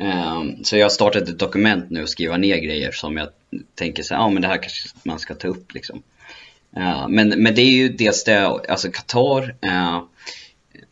[0.00, 3.28] eh, så jag har startat ett dokument nu och skriva ner grejer som jag
[3.74, 6.02] tänker så ja ah, men det här kanske man ska ta upp liksom.
[6.76, 9.96] Eh, men, men det är ju dels det, alltså Qatar, eh,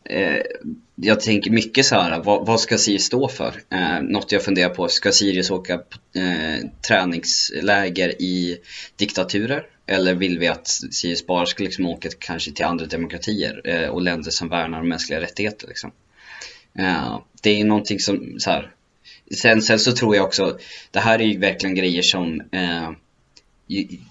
[0.04, 0.42] eh,
[0.94, 3.62] jag tänker mycket så här, vad, vad ska Sirius stå för?
[3.70, 8.58] Eh, något jag funderar på, ska Sirius åka på, eh, träningsläger i
[8.96, 9.66] diktaturer?
[9.86, 14.02] Eller vill vi att Sirius bara ska liksom åka kanske till andra demokratier eh, och
[14.02, 15.92] länder som värnar mänskliga rättigheter liksom?
[16.78, 18.70] Eh, det är någonting som så här,
[19.34, 20.58] sen, sen så tror jag också,
[20.90, 22.90] det här är ju verkligen grejer som eh,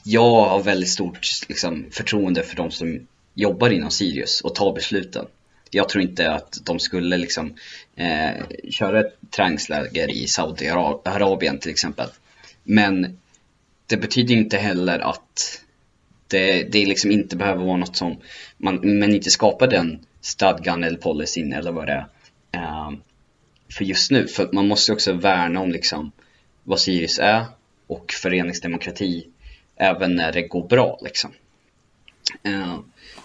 [0.03, 5.25] jag har väldigt stort liksom, förtroende för de som jobbar inom Sirius och tar besluten.
[5.71, 7.53] Jag tror inte att de skulle liksom
[7.95, 12.07] eh, köra ett träningsläger i Saudiarabien till exempel.
[12.63, 13.17] Men
[13.87, 15.61] det betyder inte heller att
[16.27, 18.17] det, det liksom inte behöver vara något som
[18.57, 22.07] man, man inte skapar den stadgan eller policyn eller vad det är.
[22.51, 22.91] Eh,
[23.77, 26.11] för just nu, för man måste också värna om liksom
[26.63, 27.45] vad Sirius är
[27.87, 29.27] och föreningsdemokrati
[29.75, 31.31] även när det går bra liksom.
[32.43, 32.79] Eh,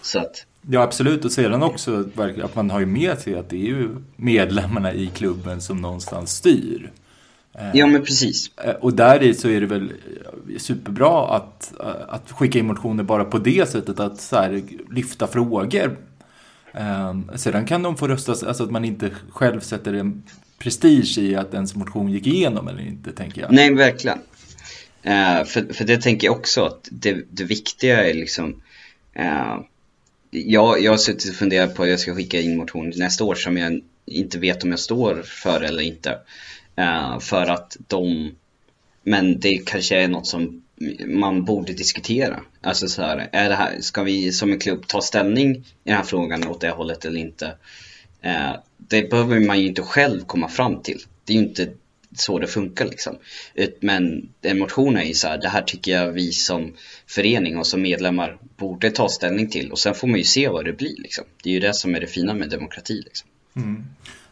[0.07, 2.05] så att Ja absolut och sedan också
[2.43, 6.31] att man har ju med sig att det är ju medlemmarna i klubben som någonstans
[6.31, 6.91] styr.
[7.73, 8.57] Ja men precis.
[8.57, 9.91] Eh, och där i så är det väl
[10.57, 11.73] superbra att,
[12.07, 15.97] att skicka in motioner bara på det sättet att så här, lyfta frågor.
[16.73, 20.23] Um, sedan kan de få röstas, alltså att man inte själv sätter en
[20.59, 23.51] prestige i att ens motion gick igenom eller inte tänker jag.
[23.51, 24.19] Nej verkligen.
[25.45, 28.61] För, för det tänker jag också att det, det viktiga är liksom
[30.31, 33.35] jag, jag har suttit och funderat på att jag ska skicka in motion nästa år
[33.35, 36.19] som jag inte vet om jag står för eller inte.
[36.79, 38.31] Uh, för att de,
[39.03, 40.63] men det kanske är något som
[41.05, 42.39] man borde diskutera.
[42.61, 45.95] Alltså så här, är det här, ska vi som en klubb ta ställning i den
[45.95, 47.45] här frågan åt det hållet eller inte?
[48.25, 50.99] Uh, det behöver man ju inte själv komma fram till.
[51.25, 51.69] Det är ju inte
[52.19, 53.17] så det funkar liksom.
[53.79, 56.73] Men en motion är ju så här, det här tycker jag vi som
[57.07, 60.65] förening och som medlemmar borde ta ställning till och sen får man ju se vad
[60.65, 61.25] det blir liksom.
[61.43, 63.29] Det är ju det som är det fina med demokrati liksom.
[63.55, 63.85] Mm,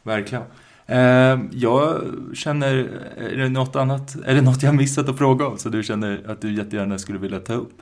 [0.04, 0.44] verkligen.
[0.88, 2.02] Eh, jag
[2.34, 2.74] känner,
[3.18, 6.32] är det något annat, är det något jag missat att fråga om så du känner
[6.32, 7.82] att du jättegärna skulle vilja ta upp?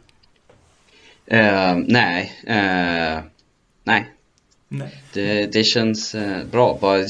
[1.26, 3.24] Eh, nej, eh,
[3.84, 4.08] nej.
[4.68, 5.02] nej.
[5.14, 7.06] Det, det känns eh, bra, bara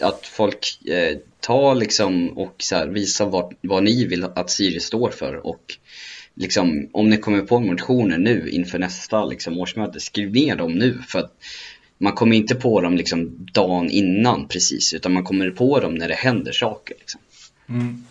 [0.00, 0.78] att folk
[1.42, 5.46] eh, tar liksom och så här, visar vad, vad ni vill att Sirius står för
[5.46, 5.64] och
[6.34, 10.98] liksom om ni kommer på motioner nu inför nästa liksom, årsmöte, skriv ner dem nu
[11.08, 11.32] för att
[11.98, 16.08] man kommer inte på dem liksom dagen innan precis utan man kommer på dem när
[16.08, 16.96] det händer saker.
[16.98, 17.20] Liksom.
[17.68, 18.04] Mm.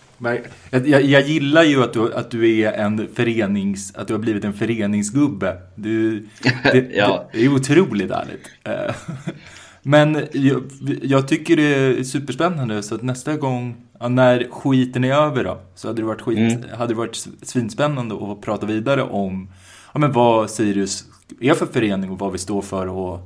[0.72, 4.44] Jag, jag, gillar ju att du, att du är en förenings, att du har blivit
[4.44, 5.58] en föreningsgubbe.
[5.76, 6.20] Du,
[6.64, 7.30] det, ja.
[7.32, 8.50] det, det är otroligt ärligt.
[9.82, 10.64] Men jag,
[11.02, 15.62] jag, tycker det är superspännande så att nästa gång, ja, när skiten är över då,
[15.76, 16.78] så hade det varit, skit, mm.
[16.78, 19.50] hade det varit svinspännande att prata vidare om
[19.94, 21.06] ja, men vad Sirius
[21.40, 23.20] är för förening och vad vi står för och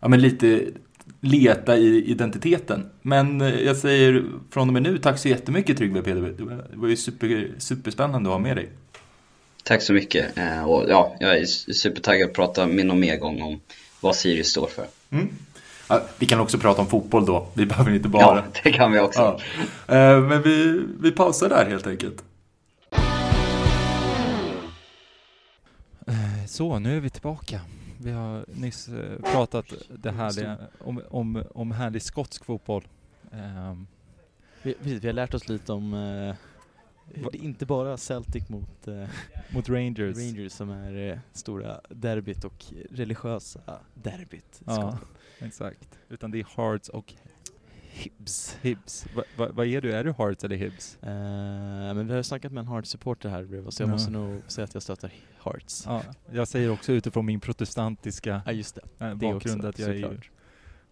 [0.00, 0.64] ja, men lite
[1.20, 2.90] leta i identiteten.
[3.02, 6.34] Men eh, jag säger från och med nu, tack så jättemycket Tryggve Peder.
[6.70, 8.68] Det var ju super, superspännande att ha med dig.
[9.64, 10.38] Tack så mycket.
[10.38, 13.60] Eh, och ja, jag är supertaggad att prata min och mer gång om
[14.00, 14.86] vad Sirius står för.
[15.10, 15.28] Mm.
[16.18, 17.46] Vi kan också prata om fotboll då.
[17.54, 18.22] Vi behöver inte bara...
[18.22, 19.40] Ja, det kan vi också.
[19.86, 19.94] Ja.
[19.94, 22.24] Eh, men vi, vi pausar där helt enkelt.
[26.46, 27.60] Så, nu är vi tillbaka.
[28.00, 32.84] Vi har nyss eh, pratat det härliga, om, om, om härlig skotsk fotboll.
[33.30, 33.86] Um,
[34.62, 35.90] vi, vi, har lärt oss lite om
[37.14, 39.04] det är inte bara Celtic mot, uh,
[39.50, 40.16] mot Rangers.
[40.16, 43.60] Rangers som är uh, stora derbyt och religiösa
[43.94, 44.62] derbyt.
[44.66, 44.98] Ja,
[45.40, 45.98] exakt.
[46.08, 47.14] Utan det är Hearts och
[47.96, 48.58] Hibs.
[48.62, 49.06] Hibs.
[49.14, 49.92] Va, va, vad är du?
[49.92, 50.98] Är du Hearts eller Hibs?
[51.02, 53.92] Uh, men vi har snackat med en Hearts-supporter här bredvid så jag ja.
[53.92, 55.12] måste nog säga att jag stöttar
[55.44, 55.84] Hearts.
[55.86, 59.06] Ja, jag säger också utifrån min protestantiska ja, just det.
[59.06, 60.12] Äh, bakgrund också, att jag såklart.
[60.12, 60.30] är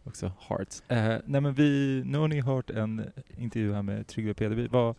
[0.04, 0.82] också Hearts.
[0.92, 4.66] Uh, nej men vi, nu har ni hört en intervju här med Tryggve Pederby.
[4.66, 4.94] Vad,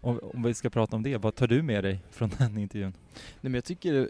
[0.00, 2.92] om, om, vi ska prata om det, vad tar du med dig från den intervjun?
[3.14, 4.08] Nej men jag tycker,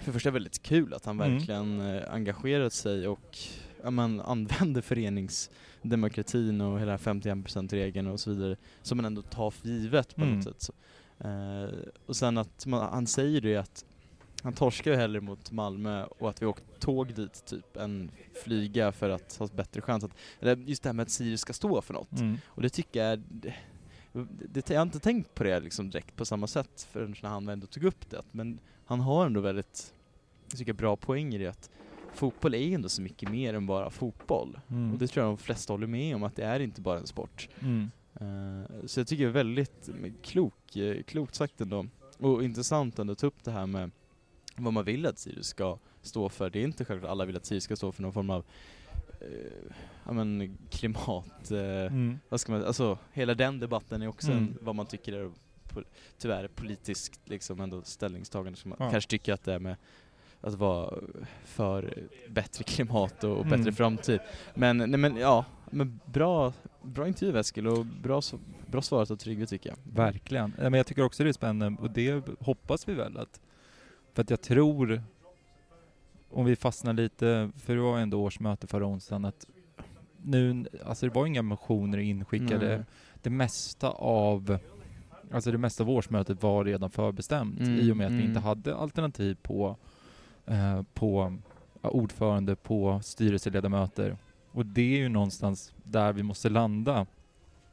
[0.00, 1.32] för det första är väldigt kul att han mm.
[1.32, 2.04] verkligen mm.
[2.10, 3.38] engagerat sig och
[3.90, 10.16] man använder föreningsdemokratin och hela 51%-regeln och så vidare som man ändå tar för givet
[10.16, 10.34] på mm.
[10.34, 10.62] något sätt.
[10.62, 10.72] Så.
[11.24, 11.70] Uh,
[12.06, 13.84] och sen att man, han säger det att
[14.44, 18.10] han torskar ju hellre mot Malmö och att vi åkt tåg dit typ än
[18.44, 20.10] flyga för att ha bättre chans att,
[20.40, 22.20] eller just det här med att Sirius ska stå för något.
[22.20, 22.36] Mm.
[22.46, 23.54] Och det tycker jag, det,
[24.52, 27.48] det, jag har inte tänkt på det liksom direkt på samma sätt förrän när han
[27.48, 28.22] ändå tog upp det.
[28.30, 29.94] Men han har ändå väldigt,
[30.50, 31.70] jag tycker bra poänger i att
[32.14, 34.60] fotboll är ju ändå så mycket mer än bara fotboll.
[34.70, 34.92] Mm.
[34.92, 37.06] Och det tror jag de flesta håller med om, att det är inte bara en
[37.06, 37.48] sport.
[37.60, 37.90] Mm.
[38.20, 39.90] Uh, så jag tycker det är väldigt
[40.22, 41.86] klok, eh, klokt sagt ändå.
[42.18, 43.90] Och intressant ändå att ta upp det här med
[44.56, 46.50] vad man vill att Sirius ska stå för.
[46.50, 48.44] Det är inte självklart alla vill att Sirius ska stå för någon form av
[49.20, 49.74] eh,
[50.06, 52.18] ja men klimat, eh, Mm.
[52.28, 54.38] vad ska man, alltså hela den debatten är också Mm.
[54.44, 55.30] en, vad man tycker är
[55.68, 55.84] po-
[56.18, 58.90] tyvärr politiskt liksom ändå ställningstagande som man Ja.
[58.90, 59.76] kanske tycker att det är med
[60.44, 60.94] att vara
[61.44, 61.94] för
[62.28, 63.58] bättre klimat och, och Mm.
[63.58, 64.20] bättre framtid.
[64.54, 68.20] Men, nej men ja, men bra, bra intervju Eskil och bra,
[68.66, 69.76] bra svarat av Tryggve tycker jag.
[69.94, 70.52] Verkligen.
[70.56, 73.40] Ja, Men jag tycker också det är spännande och det hoppas vi väl att...
[74.12, 75.02] För att jag tror,
[76.30, 79.46] om vi fastnar lite, för det var ändå årsmöte förra onsdagen, att
[80.22, 82.76] nu, alltså det var inga motioner inskickade.
[82.76, 82.84] Nej.
[83.22, 84.58] Det mesta av,
[85.32, 88.28] alltså det mesta av årsmötet var redan förbestämt Mm, i och med att vi mm.
[88.28, 89.76] inte hade alternativ på,
[90.46, 91.36] eh, på
[91.82, 94.16] ja, ordförande, på styrelseledamöter.
[94.52, 97.06] Och det är ju någonstans där vi måste landa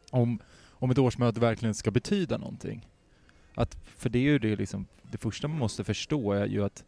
[0.09, 2.87] om, om ett årsmöte verkligen ska betyda någonting.
[3.55, 6.83] Att, för det är ju det liksom, det första man måste förstå är ju att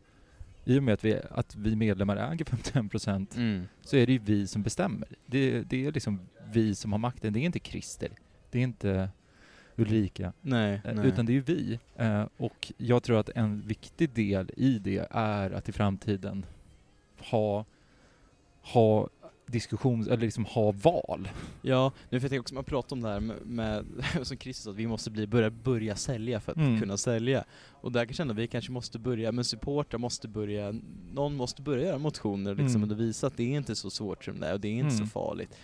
[0.65, 3.67] i och med att vi, att vi medlemmar äger 51 procent Mm.
[3.81, 5.07] så är det ju vi som bestämmer.
[5.25, 6.19] Det, det är liksom
[6.51, 7.33] vi som har makten.
[7.33, 8.09] Det är inte Christer.
[8.51, 9.09] Det är inte
[9.77, 10.33] Ulrika.
[10.41, 11.07] Nej, eh, nej.
[11.07, 11.79] Utan det är ju vi.
[11.95, 16.45] Eh, Och jag tror att en viktig del i det är att i framtiden
[17.17, 17.65] ha,
[18.61, 19.07] ha
[19.47, 21.29] diskussions, eller liksom ha val.
[21.61, 23.85] Ja, nu för jag också, man pratar om det här med, med
[24.27, 26.79] som Christer att vi måste bli, börja, börja sälja för att Mm.
[26.79, 27.43] kunna sälja.
[27.71, 30.73] Och där kan jag känna att vi kanske måste börja, men supportrar måste börja,
[31.13, 32.91] någon måste börja göra motioner liksom, Mm.
[32.91, 34.95] och visa att det är inte så svårt som det är och det är inte
[34.95, 34.97] Mm.
[34.97, 35.55] så farligt.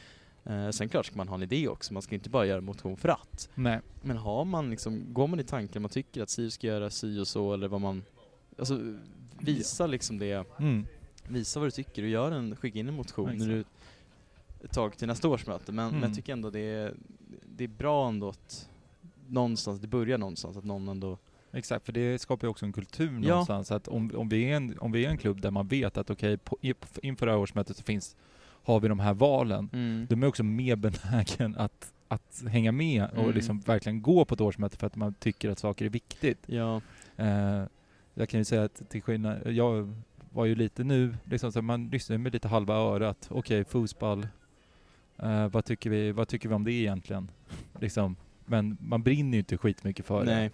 [0.50, 2.98] Eh, sen klart ska man ha en idé också, man ska inte bara göra motion
[2.98, 3.50] för att.
[3.56, 3.80] Nej.
[4.02, 7.20] Men har man liksom, går man i tanken, man tycker att Sirius ska göra si
[7.20, 8.04] och så eller vad man,
[8.60, 8.80] alltså
[9.40, 10.86] visa liksom det, Mm.
[11.28, 13.48] visa vad du tycker och gör en, skicka in en motion Exakt.
[13.48, 13.64] när du
[14.64, 15.72] ett tag till nästa årsmöte.
[15.72, 16.04] Men, men Mm.
[16.10, 16.94] jag tycker ändå det är,
[17.58, 18.70] det är bra ändå att
[19.28, 21.18] någonstans, det börjar någonstans, att någon ändå
[21.52, 23.30] Exakt, för det skapar ju också en kultur Ja.
[23.30, 23.72] någonstans.
[23.72, 26.10] Att om, om, vi är en, om vi är en klubb där man vet att
[26.10, 28.16] okej, i- inför det här årsmötet så finns,
[28.64, 29.70] har vi de här valen.
[29.74, 30.08] Mm.
[30.10, 33.32] De är också mer benägen att, att hänga med och Mm.
[33.36, 36.40] liksom verkligen gå på ett årsmöte för att man tycker att saker är viktigt.
[36.46, 36.82] Ja,
[37.18, 37.64] Eh,
[38.14, 39.94] jag kan ju säga att till skillnad, jag
[40.34, 43.28] var ju lite nu, liksom så man lyssnar med lite halva örat.
[43.32, 44.28] Okej, fotboll.
[45.18, 47.32] Eh, vad, tycker vi, vad tycker vi om det egentligen?
[47.80, 48.16] liksom.
[48.46, 50.36] Men man brinner ju inte skitmycket för det.
[50.36, 50.52] nej.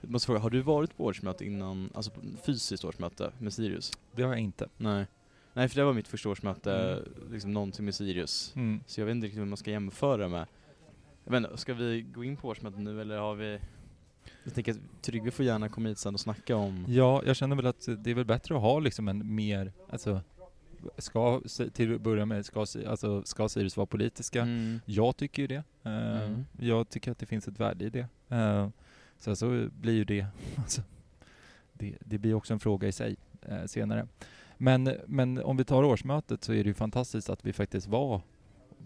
[0.00, 2.10] Jag måste fråga, har du varit på årsmöte innan, alltså
[2.46, 3.92] fysiskt årsmöte med Sirius?
[4.14, 4.68] Det har jag inte.
[4.76, 5.06] Nej.
[5.56, 7.32] Nej för det var mitt första årsmöte, Mm.
[7.32, 8.52] liksom någonting med Sirius.
[8.56, 8.80] Mm.
[8.86, 10.46] Så jag vet inte riktigt vad man ska jämföra med.
[11.32, 13.58] Inte, ska vi gå in på årsmötet nu eller har vi...
[14.44, 16.84] Jag tänker att Tryggve får gärna komma hit sen och snacka om...
[16.88, 20.20] Ja, jag känner väl att det är väl bättre att ha liksom en mer, alltså,
[20.98, 21.40] ska,
[21.72, 24.42] till att börja med, ska, alltså, ska Sirius vara politiska?
[24.42, 24.80] Mm.
[24.84, 25.62] Jag tycker ju det.
[25.82, 26.44] Eh, Mm.
[26.58, 28.06] Jag tycker att det finns ett värde i det.
[28.32, 28.68] Uh,
[29.18, 30.26] sen så blir ju det,
[30.56, 30.82] alltså,
[31.72, 34.08] det, det blir också en fråga i sig eh, senare.
[34.58, 38.20] Men, men om vi tar årsmötet så är det ju fantastiskt att vi faktiskt var,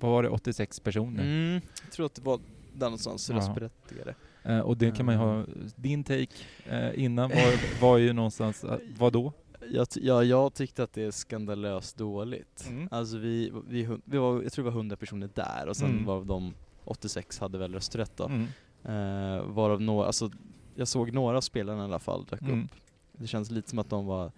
[0.00, 1.22] vad var det, 86 personer?
[1.22, 1.60] Mm.
[1.84, 2.40] Jag tror att det var
[2.74, 3.36] där någonstans, Ja.
[3.36, 4.14] röstberättigade.
[4.42, 5.44] Eh, och det kan man ju ha,
[5.76, 6.26] din take
[6.66, 9.32] eh, innan var, var ju någonstans, uh, vad då?
[9.70, 12.66] Jag, ja, jag tyckte att det är skandalöst dåligt.
[12.68, 12.88] Mm.
[12.90, 16.04] Alltså vi, vi, vi var, jag tror det var 100 personer där och sen Mm.
[16.04, 16.54] var de
[16.84, 18.24] 86 hade väl rösträtt då.
[18.24, 18.46] Mm.
[18.84, 20.30] Eh, varav några, alltså
[20.74, 22.64] jag såg några av spelarna i alla fall dök Mm.
[22.64, 22.70] upp.
[23.12, 24.32] Det känns lite som att de var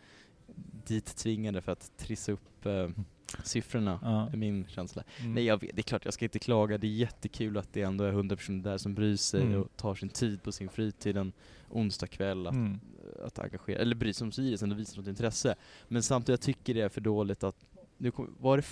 [0.87, 2.89] dit tvingade för att trissa upp eh,
[3.45, 4.29] siffrorna, Ja.
[4.33, 5.03] är min känsla.
[5.21, 5.35] Mm.
[5.35, 7.83] Nej jag vet, det är klart jag ska inte klaga, det är jättekul att det
[7.83, 9.61] ändå är 100 personer där som bryr sig Mm.
[9.63, 11.33] och tar sin tid på sin fritid en
[11.71, 12.81] onsdag kväll att, Mm.
[13.25, 15.55] att engagera, eller bry sig om Sirius och visa något intresse.
[15.89, 17.57] Men samtidigt jag tycker det är för dåligt att,
[17.99, 18.65] nu kom, var det,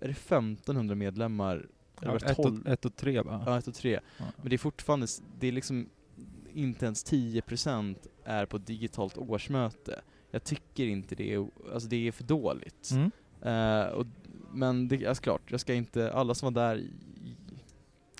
[0.00, 1.66] är det 1500 medlemmar?
[2.00, 2.60] Ja, ett, 12?
[2.60, 3.42] och, ett och tre va?
[3.46, 4.00] Ja, ett och tre.
[4.18, 4.24] Ja.
[4.36, 5.06] Men det är fortfarande,
[5.40, 5.88] det är liksom
[6.54, 10.00] inte ens 10% är på digitalt årsmöte.
[10.30, 12.90] Jag tycker inte det är, alltså det är för dåligt.
[12.90, 13.10] Mm.
[13.42, 14.06] Eh, och,
[14.52, 16.84] men det är alltså klart, jag ska inte, alla som var där,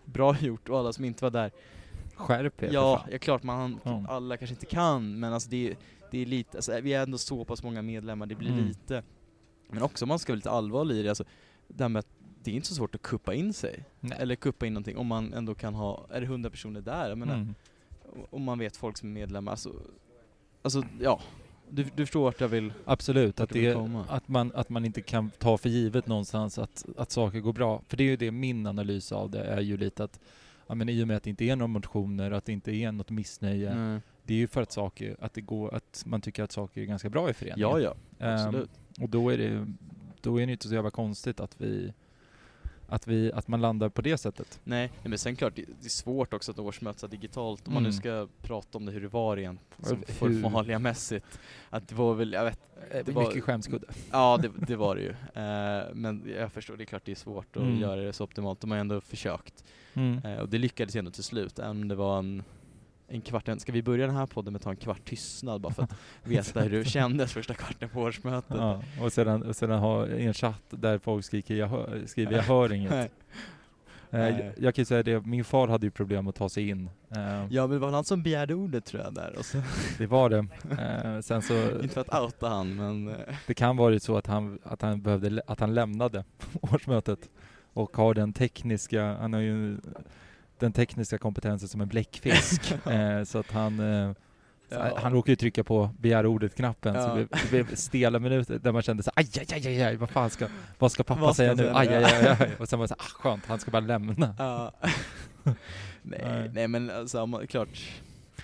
[0.05, 1.51] bra gjort och alla som inte var där,
[2.15, 4.05] Skärp er ja, ja klart man, Ja.
[4.09, 5.77] alla kanske inte kan, men alltså det,
[6.11, 8.65] det är lite, alltså vi är ändå så pass många medlemmar, det blir Mm.
[8.65, 9.03] lite,
[9.69, 11.25] men också om man ska vara lite allvarlig i det, alltså
[11.69, 12.09] det här med att
[12.43, 14.19] det är inte så svårt att kuppa in sig, Nej.
[14.21, 17.09] eller kuppa in någonting om man ändå kan ha, är det 100 personer där?
[17.09, 17.55] Jag menar, Mm.
[18.31, 19.73] om man vet folk som är medlemmar, alltså,
[20.63, 21.21] alltså ja,
[21.71, 24.05] du, du förstår vart jag vill, Absolut, att, det, komma.
[24.09, 27.83] att, man, att man inte kan ta för givet någonstans att, att saker går bra.
[27.89, 30.21] För det är ju det min analys av det är ju lite att
[30.67, 32.93] ja, men i och med att det inte är några motioner, att det inte är
[32.93, 33.75] något missnöje.
[33.75, 34.01] Nej.
[34.23, 36.85] Det är ju för att saker, att det går, att man tycker att saker är
[36.85, 37.61] ganska bra i föreningen.
[37.61, 38.71] Ja, ja, Ehm, absolut.
[39.01, 39.67] och då är det
[40.21, 41.93] då är det inte så jävla konstigt att vi
[42.89, 44.61] att, vi, att man landar på det sättet.
[44.65, 47.89] Nej, men sen klart, det, det är svårt också att årsmöta digitalt om man nu
[47.89, 47.99] Mm.
[48.01, 49.37] ska prata om det hur det var
[49.83, 51.39] som Hur- formalia-mässigt.
[51.71, 52.61] Att det var väl, jag vet,
[53.05, 53.87] det var, Mycket skämskudde.
[54.11, 55.11] ja det, det var det ju.
[55.11, 57.79] Eh, men jag förstår, det är klart det är svårt att Mm.
[57.81, 58.61] göra det så optimalt.
[58.61, 59.65] De har ändå försökt.
[59.95, 60.19] Mm.
[60.25, 62.43] Eh, och det lyckades ändå till slut, även om det var en,
[63.09, 63.61] en kvart.
[63.61, 65.95] Ska vi börja den här podden med att ta en kvart tystnad bara för att
[66.23, 68.57] veta hur det kändes första kvarten på årsmötet?
[68.57, 72.43] Ja, och sedan, och sedan ha en chatt där folk skriker jag hör, skriver jag
[72.43, 72.91] hör inget.
[72.91, 73.11] Nej.
[74.11, 76.69] Eh, jag, jag kan ju säga det, min far hade ju problem att ta sig
[76.69, 76.91] in.
[77.11, 79.35] Eh, Ja men det var han som begärde ordet tror jag där.
[79.99, 80.47] Det var det.
[80.83, 83.15] Eh, sen så, inte för att outa han men
[83.47, 86.25] det kan varit så att han, att han behövde, att han lämnade
[86.61, 87.31] årsmötet
[87.73, 89.79] och har den tekniska, han har ju
[90.59, 92.73] den tekniska kompetensen som en bläckfisk.
[92.87, 94.13] eh, så att han, eh,
[94.69, 94.99] så Ja.
[95.03, 97.07] han råkade ju trycka på begär ordet-knappen så Ja.
[97.07, 100.11] det blev, det blev stela minuter där man kände så aj, aj, aj, aj, vad
[100.11, 100.47] fan ska,
[100.79, 101.71] vad ska pappa Vad ska säga nu?
[101.75, 102.51] Aj, aj, aj, aj.
[102.59, 104.35] Och sen var det så ah, skönt, han ska bara lämna.
[104.39, 104.73] Ja.
[105.43, 105.55] nej,
[106.03, 106.51] Nej.
[106.53, 107.69] nej men alltså, klart.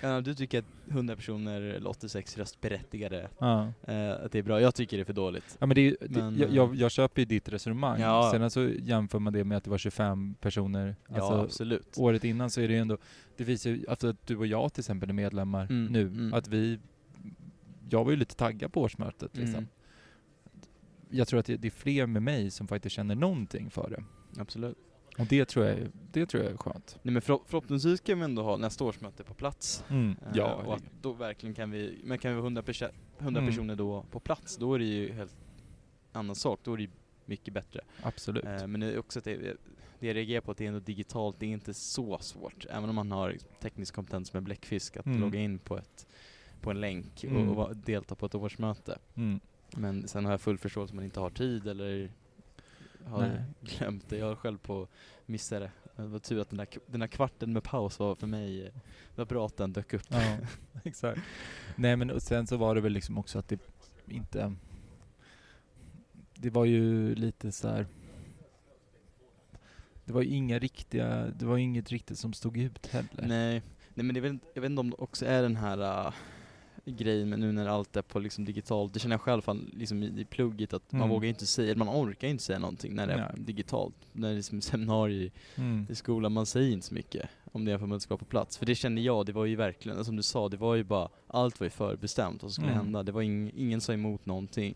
[0.03, 3.67] Ja, du tycker att 100 personer eller 86 röstberättigade, Ja.
[3.83, 4.61] eh, att det är bra.
[4.61, 5.57] Jag tycker det är för dåligt.
[5.59, 8.01] Ja men det är, det, Men, jag, eh, jag, jag köper ju ditt resonemang.
[8.01, 8.29] Ja.
[8.33, 10.95] Sen så jämför man det med att det var 25 personer.
[11.07, 11.97] Ja, Alltså, absolut.
[11.97, 12.97] året innan så är det ju ändå,
[13.37, 16.01] det visar ju alltså att du och jag till exempel är medlemmar Mm, nu.
[16.01, 16.33] mm.
[16.33, 16.79] Att vi,
[17.89, 19.55] jag var ju lite taggad på årsmötet liksom.
[19.55, 19.67] Mm,
[21.09, 24.03] Jag tror att det, det är fler med mig som faktiskt känner någonting för det.
[24.41, 24.77] absolut.
[25.17, 25.77] Och det tror jag,
[26.11, 26.99] det tror jag är skönt.
[27.01, 29.83] Nej men förhopp- förhoppningsvis kan vi ändå ha nästa årsmöte på plats.
[29.89, 30.09] Mm.
[30.21, 33.41] Eh, Ja, och att då verkligen kan vi, men kan vi ha 100, perso- 100
[33.41, 33.51] Mm.
[33.51, 35.35] personer då på plats, då är det ju helt
[36.11, 36.59] annan sak.
[36.63, 36.89] Då är det ju
[37.25, 37.81] mycket bättre.
[38.03, 38.45] absolut.
[38.45, 39.37] Eh, men det är också att det,
[39.99, 42.65] det jag reagerar på att det är ändå digitalt, det är inte så svårt.
[42.69, 45.21] Även om man har teknisk kompetens med bläckfisk, att Mm.
[45.21, 46.07] logga in på, ett,
[46.61, 47.49] på en länk och, Mm.
[47.49, 48.99] och delta på ett årsmöte.
[49.15, 49.39] Mm.
[49.77, 52.11] Men sen har jag full förståelse om man inte har tid eller
[53.05, 53.43] har Nej.
[53.61, 54.17] glömt det.
[54.17, 54.87] Jag har själv på
[55.25, 55.71] missat det.
[55.95, 58.73] Det var tur att den där, den där kvarten med paus var för mig, eh,
[59.15, 60.05] det var bra att den dök upp.
[60.07, 60.37] Ja,
[60.83, 61.21] exakt.
[61.75, 63.59] Nej men och sen så var det väl liksom också att det
[64.07, 64.55] inte...
[66.35, 67.87] Det var ju lite så här.
[70.05, 73.27] Det var ju inga riktiga, det var ju inget riktigt som stod ut heller.
[73.27, 73.61] Nej,
[73.93, 76.13] nej men är väl, jag vet inte om det också är den här
[76.87, 78.93] uh, grejen med nu när allt är på liksom digitalt.
[78.93, 81.09] Det känner jag själv fan, liksom i, i plugget att man Mm.
[81.09, 83.45] vågar inte säga, man orkar inte säga någonting när det är Nej.
[83.45, 83.95] digitalt.
[84.11, 85.87] När det är som seminarier Mm.
[85.89, 88.25] i skolan, man säger inte så mycket om det är för att man ska på
[88.25, 88.57] plats.
[88.57, 91.09] För det kände jag, det var ju verkligen, som du sa, det var ju bara,
[91.27, 92.85] allt var ju förbestämt vad som skulle Mm.
[92.85, 93.03] hända.
[93.03, 94.75] Det var ing, ingen sa emot någonting.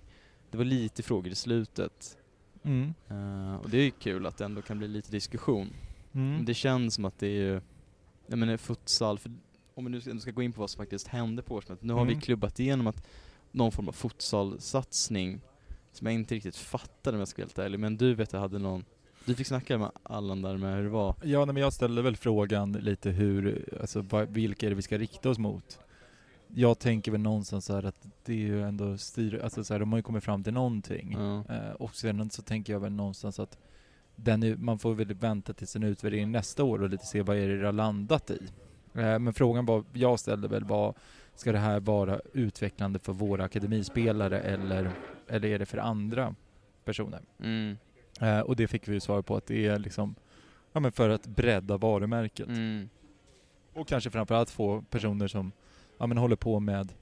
[0.51, 2.17] Det var lite frågor i slutet.
[2.63, 2.93] Mm.
[3.09, 5.69] Eh, och det är ju kul att det ändå kan bli lite diskussion.
[6.13, 6.35] Mm.
[6.35, 7.61] Men det känns som att det är ju,
[8.27, 9.31] jag menar futsal, för
[9.77, 11.83] om vi nu ska, gå in på vad som faktiskt hände på årsmötet.
[11.83, 12.21] Nu har vi Mm.
[12.21, 13.07] klubbat igenom att
[13.51, 15.41] någon form av futsalsatsning
[15.91, 17.79] som jag inte riktigt fattade om jag ska vara helt ärlig.
[17.79, 18.85] Men du vet jag hade någon,
[19.25, 21.15] du fick snacka med Allan där med hur det var.
[21.23, 24.97] Ja, nej, men jag ställde väl frågan lite hur, alltså vilka är det vi ska
[24.97, 25.79] rikta oss mot?
[26.47, 29.79] Jag tänker väl någonstans så här att det är ju ändå styr, alltså så här,
[29.79, 31.11] de har ju kommit fram till någonting.
[31.19, 31.43] Ja.
[31.55, 33.57] Eh, och sen så tänker jag väl någonstans att
[34.15, 37.37] den är, man får väl vänta till sin utvärdering nästa år och lite se vad
[37.37, 38.39] är det har landat i.
[38.97, 40.93] Eh, men frågan var, jag ställde väl var,
[41.35, 44.91] ska det här vara utvecklande för våra akademispelare eller,
[45.27, 46.35] eller är det för andra
[46.85, 47.21] personer?
[47.39, 47.77] Mm.
[48.21, 50.15] Eh, och det fick vi ju svar på att det är liksom,
[50.73, 52.47] ja men för att bredda varumärket.
[52.47, 52.89] Mm.
[53.73, 55.51] Och kanske framförallt få personer som
[55.97, 56.93] ja, men håller på med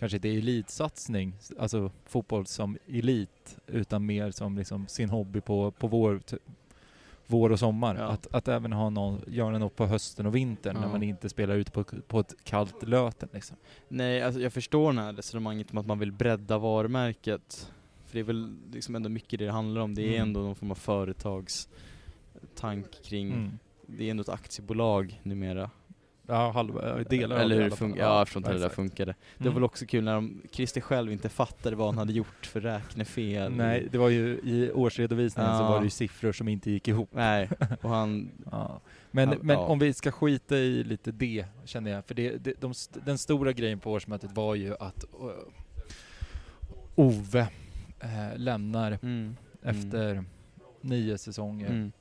[0.00, 5.86] kanske inte elitsatsning, alltså fotboll som elit, utan mer som liksom sin hobby på, på
[5.86, 6.20] vår,
[7.30, 7.96] vår och sommar.
[7.96, 8.04] Ja.
[8.04, 10.88] Att, att även ha någon, göra något på hösten och vintern när Ja.
[10.88, 13.56] man inte spelar ute på, på ett kallt Löten liksom.
[13.88, 17.72] Nej, alltså jag förstår det här resonemanget om att man vill bredda varumärket.
[18.06, 19.94] För det är väl liksom ändå mycket det det handlar om.
[19.94, 20.22] Det är Mm.
[20.22, 23.58] ändå någon form av företagstank kring, Mm.
[23.86, 25.70] det är ändå ett aktiebolag numera.
[26.30, 29.14] Ja, halva, eh, delar av Eller hur det funkar, ja, hur det där funkade.
[29.36, 29.52] Det Mm.
[29.52, 32.60] var väl också kul när de, Christer själv inte fattade vad han hade gjort för
[32.60, 33.52] räknefel.
[33.52, 35.68] Nej, det var ju i årsredovisningen så Ja.
[35.70, 37.08] var det ju siffror som inte gick ihop.
[37.12, 37.48] Nej,
[37.82, 38.80] och han, Ja.
[39.10, 42.04] Men, Ja, men om vi ska skita i lite det, känner jag.
[42.04, 42.72] För det, det, de,
[43.04, 45.30] den stora grejen på årsmötet var ju att uh,
[46.94, 47.48] Ove
[48.00, 50.24] eh, lämnar mm, efter
[50.80, 51.92] nio säsonger, mm,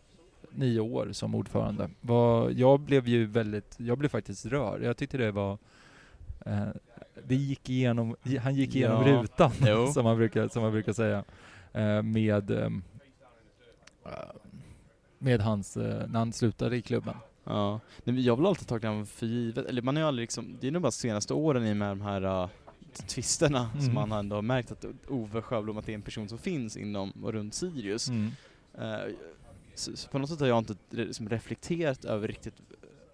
[0.51, 1.89] nio år som ordförande.
[2.01, 4.83] Var, jag blev ju väldigt, jag blev faktiskt rörd.
[4.83, 5.57] Jag tyckte det var
[6.45, 6.67] eh,
[7.27, 9.21] det gick igenom, han gick igenom Ja.
[9.21, 9.51] rutan
[9.93, 11.23] som, man brukar, som man brukar säga.
[11.73, 12.83] Eh, med ehm,
[14.05, 14.11] eh,
[15.19, 17.15] med hans, eh, när han slutade i klubben.
[17.43, 17.79] ja.
[18.03, 20.57] Nej, jag har väl alltid tagit honom för givet, eller man har ju aldrig liksom,
[20.61, 22.49] det är nog bara senaste åren i med de här uh,
[23.07, 23.81] tvisterna Mm.
[23.85, 26.77] som man ändå har märkt att Ove Sjöblom, att det är en person som finns
[26.77, 28.09] inom och runt Sirius.
[28.09, 28.31] Mm.
[28.77, 28.99] Eh,
[29.79, 32.53] Så, så på något sätt har jag inte liksom reflekterat över riktigt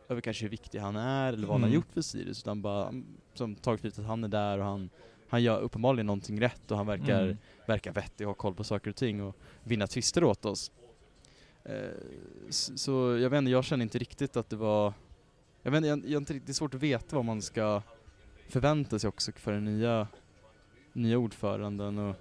[0.09, 1.76] över kanske hur viktig han är eller vad han har Mm.
[1.76, 4.89] gjort för Sirius utan bara mm, som tagit för att han är där och han,
[5.30, 7.38] han gör uppenbarligen någonting rätt och han verkar, Mm.
[7.68, 10.72] verkar vettig och har koll på saker och ting och vinna tvister åt oss.
[11.63, 11.74] Eh,
[12.49, 14.93] så, så jag vet inte, jag känner inte riktigt att det var
[15.63, 17.82] jag vet inte, jag, jag det är svårt att veta vad man ska
[18.49, 20.07] förvänta sig också för den nya,
[20.93, 22.16] nya ordföranden och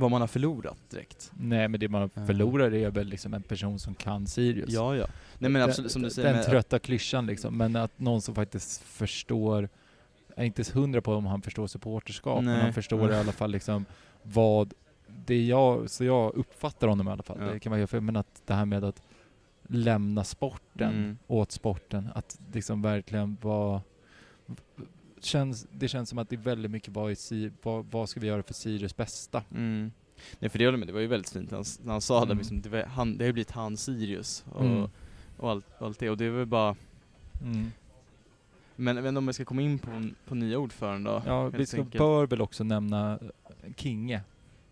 [0.00, 1.32] vad man har förlorat direkt.
[1.34, 4.70] Nej men det man förlorar är väl liksom en person som kan Sirius.
[4.70, 5.06] Ja, ja.
[5.38, 6.34] Nej men Den- absolut, som du säger.
[6.34, 9.68] Den trötta klyschan liksom, men att någon som faktiskt förstår,
[10.28, 12.62] jag är inte hundra på om han förstår supporterskap, men Nej.
[12.62, 13.84] han förstår i alla fall liksom
[14.22, 14.74] vad,
[15.26, 17.52] det jag, så jag uppfattar honom i alla fall, Ja.
[17.52, 19.02] det kan vara helt fel, men att det här med att
[19.68, 21.18] lämna sporten Mm.
[21.26, 23.82] åt sporten, att liksom verkligen vara
[25.20, 28.26] Känns, det känns som att det är väldigt mycket vad, Si- vad, vad ska vi
[28.26, 29.42] göra för Sirius bästa?
[29.54, 29.90] Mm.
[30.38, 32.18] Nej för det håller jag med, det var ju väldigt fint han, när han sa
[32.20, 32.38] det Mm.
[32.38, 34.88] liksom, det, var, han, det har ju blivit han Sirius och, Mm.
[35.36, 36.76] och, allt, allt det och det är väl bara
[37.42, 37.70] Mm.
[38.76, 41.22] Men jag vet inte om jag ska komma in på, på nya ordförande då?
[41.26, 41.98] Ja, vi ska, enkelt.
[41.98, 44.20] bör väl också nämna eh, Kinge,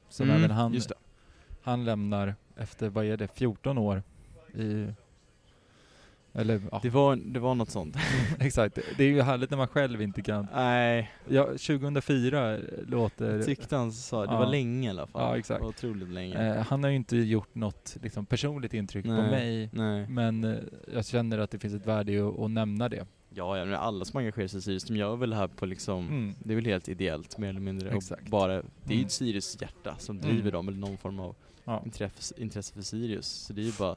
[0.09, 0.93] som Mm, även han det.
[1.63, 4.03] Han lämnar efter, vad är det, 14 år
[4.55, 4.87] i...
[6.39, 7.97] Eller ja, Det var, det var något sånt.
[8.39, 8.79] exakt.
[8.97, 10.47] Det är ju härligt när man själv inte kan.
[10.55, 13.43] Nej, Ja, 2004 låter...
[13.43, 14.39] tyckte han sa det Ja.
[14.39, 15.23] var länge i alla fall.
[15.23, 15.65] Ja, exakt.
[15.65, 16.57] Otroligt länge.
[16.57, 19.31] Eh, han har ju inte gjort något liksom, personligt intryck på Nej.
[19.31, 19.71] mig.
[19.73, 20.07] Nej.
[20.09, 20.57] Men eh,
[20.95, 23.07] jag känner att det finns ett värde i att, att nämna det.
[23.35, 25.67] Ja, ja, men alla som engagerar sig i Sirius, de gör väl det här på
[25.67, 26.35] liksom, Mm.
[26.39, 27.91] det är väl helt ideellt mer eller mindre.
[27.91, 28.23] Exakt.
[28.23, 29.09] Och bara, det är ju Mm.
[29.09, 30.31] Sirius hjärta som Mm.
[30.31, 31.35] driver dem, eller någon form av
[31.65, 33.27] Ja, intresse, intresse för Sirius.
[33.27, 33.97] Så det är ju bara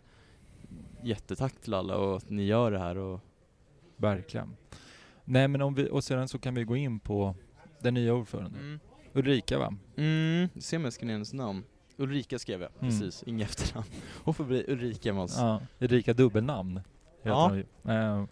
[1.04, 3.20] jättetack till alla och att ni gör det här och
[3.98, 4.56] verkligen.
[5.26, 7.36] Nej men om vi, och sedan så kan vi gå in på
[7.80, 8.62] den nya ordföranden.
[8.62, 8.80] Mm.
[9.14, 9.74] Ulrika va?
[9.96, 11.64] Mm, se om jag skrev hennes namn.
[11.98, 12.90] Ulrika skrev jag, Mm.
[13.00, 13.24] precis.
[13.28, 13.88] Inga efternamn.
[14.24, 15.36] Hon får bli Ulrika med oss.
[15.38, 16.82] Ja, Ulrika dubbelnamn.
[17.24, 17.92] heter Ja.
[17.94, 18.24] Eh,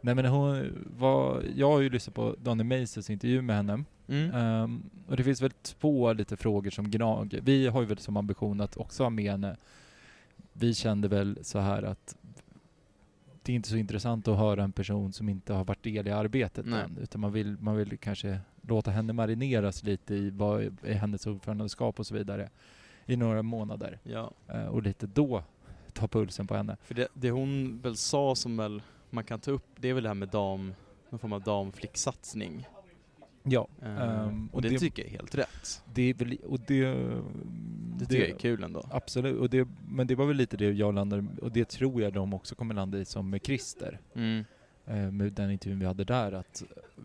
[0.00, 3.84] nej men hon var, jag har ju lyssnat på Daniel Meisers intervju med henne.
[4.08, 4.30] Mm.
[4.34, 7.40] Ehm, och det finns väl två lite frågor som gnager.
[7.40, 9.56] Vi har ju väl som ambition att också ha med henne.
[10.60, 12.16] Vi kände väl så här att
[13.42, 16.10] det är inte så intressant att höra en person som inte har varit del i
[16.10, 16.82] arbetet Nej.
[16.82, 16.98] än.
[17.00, 22.00] Utan man vill, man vill kanske låta henne marineras lite i vad är hennes ordförandeskap
[22.00, 22.50] och så vidare
[23.06, 23.98] i några månader.
[24.02, 25.42] Ja, Eh, och lite då
[25.92, 26.76] ta pulsen på henne.
[26.82, 30.02] för det, det hon väl sa som väl man kan ta upp, det är väl
[30.02, 30.74] det här med dam,
[31.10, 32.66] någon form av damflicksatsning.
[33.50, 35.82] Ja, Ehm, och och det, det- tycker jag är helt rätt.
[35.94, 36.94] det och det...
[37.98, 38.84] Det tycker jag är kul ändå.
[38.90, 42.12] Absolut, och det, men det var väl lite det jag landade och det tror jag
[42.12, 44.00] de också kommer landa i som med Christer.
[44.14, 44.44] Mm.
[44.86, 46.62] Eh, med den intervjun vi hade där att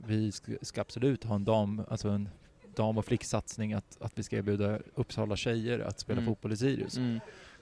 [0.08, 2.30] vi ska, ska absolut ha en dam, alltså en
[2.76, 6.32] dam och flicksatsning att, att vi ska erbjuda Uppsala tjejer att spela Mm.
[6.32, 6.98] fotboll i Sirius.
[6.98, 7.20] Mm.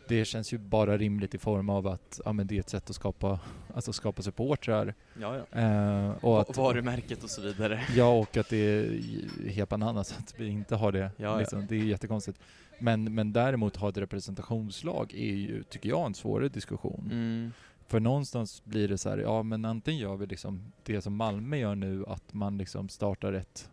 [0.08, 2.90] Det känns ju bara rimligt i form av att ja, men det är ett sätt
[2.90, 3.40] att skapa,
[3.74, 4.94] alltså skapa supportrar.
[5.22, 5.60] Ja, ja.
[5.60, 7.82] Eh, och Och varumärket och så vidare.
[7.96, 11.12] Ja, och att det är helt bananas att vi inte har det.
[11.18, 11.68] Ja, liksom.
[11.68, 12.40] Det är jättekonstigt.
[12.80, 17.10] Men, men däremot ha ett representationslag är ju, tycker jag, en svårare diskussion.
[17.12, 17.52] Mm.
[17.88, 21.58] För någonstans blir det så här, ja men antingen gör vi liksom det som Malmö
[21.58, 23.70] gör nu, att man liksom startar ett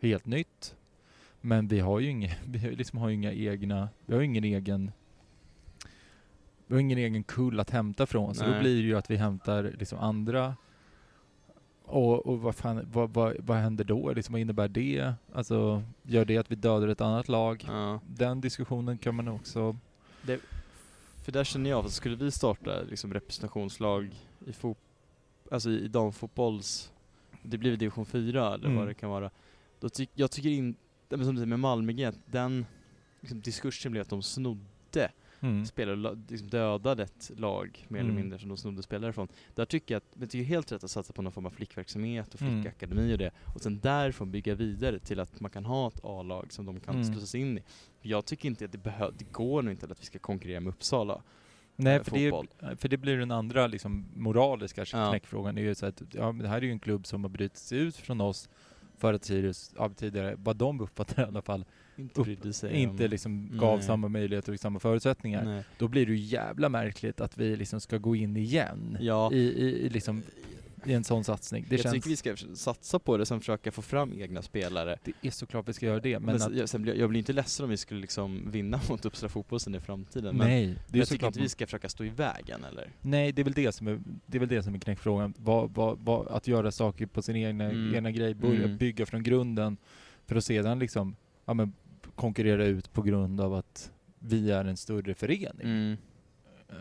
[0.00, 0.76] helt nytt.
[1.40, 4.92] Men vi har ju inga, vi liksom har inga egna, vi har ingen egen
[6.74, 8.60] vi har ingen egen kull att hämta från, så då Nej.
[8.60, 10.56] blir det ju att vi hämtar liksom andra
[11.84, 14.12] och, och vad, fan, vad, vad, vad händer då?
[14.12, 15.14] Liksom, vad innebär det?
[15.34, 17.64] Alltså, gör det att vi dödar ett annat lag?
[17.68, 18.00] Ja.
[18.06, 19.76] Den diskussionen kan man också...
[21.24, 24.14] För där känner jag att skulle vi starta liksom representationslag
[24.46, 24.78] i, fot
[25.50, 26.92] alltså i damfotbolls,
[27.42, 28.76] det blir division 4 eller Mm.
[28.78, 29.30] vad det kan vara.
[29.80, 32.66] Då tyck, jag tycker inte, som du säger med Malmö den
[33.20, 35.10] liksom, diskursen blev att de snodde
[35.44, 35.66] Mm.
[35.66, 38.22] spelare, la- liksom dödade ett lag mer eller Mm.
[38.22, 39.28] mindre som de snodde spelare från.
[39.54, 41.50] Där tycker jag att, men det är helt rätt att satsa på någon form av
[41.50, 42.62] flickverksamhet och Mm.
[42.62, 43.30] flickakademi och det.
[43.54, 46.94] Och sen därifrån bygga vidare till att man kan ha ett A-lag som de kan
[46.94, 47.06] Mm.
[47.06, 47.62] slussas in i.
[48.00, 50.70] Jag tycker inte att det behöver, det går nog inte att vi ska konkurrera med
[50.70, 51.22] Uppsala.
[51.76, 55.08] Nej, eh, för det, för det blir den andra liksom, moraliska Ja.
[55.10, 55.54] knäckfrågan.
[55.54, 57.56] Det är ju så att, ja, det här är ju en klubb som har brutit
[57.58, 58.48] sig ut från oss
[58.98, 61.64] för att Sirius, ja, tidigare, vad de uppfattar i alla fall,
[61.96, 63.10] Inte Upp- sig inte om...
[63.10, 63.86] liksom gav Nej.
[63.86, 65.44] samma möjligheter och samma förutsättningar.
[65.44, 65.64] Nej.
[65.78, 69.36] Då blir det ju jävla märkligt att vi liksom ska gå in igen Ja, i,
[69.38, 70.22] i, i, liksom,
[70.86, 71.66] i en sån satsning.
[71.68, 74.96] Det, jag känns, tycker vi ska satsa på det, sen försöka få fram egna spelare.
[75.04, 77.64] det är såklart vi ska göra det, men, Men, att, jag, jag blir inte ledsen
[77.64, 80.36] om vi skulle liksom vinna mot Uppsala fotboll sen i framtiden.
[80.36, 82.88] Nej, men det är jag tycker inte vi ska försöka stå i vägen eller?
[83.00, 85.34] Nej, det är väl det som är, det är, väl det som är knäckfrågan.
[85.38, 87.94] Vad, vad, vad, att göra saker på sin egna, Mm.
[87.94, 88.76] egna grej, börja Mm.
[88.76, 89.76] bygga från grunden
[90.26, 91.72] för att sedan liksom, ja, men,
[92.14, 95.60] konkurrera ut på grund av att vi är en större förening.
[95.62, 95.96] Mm.
[96.68, 96.76] Eh,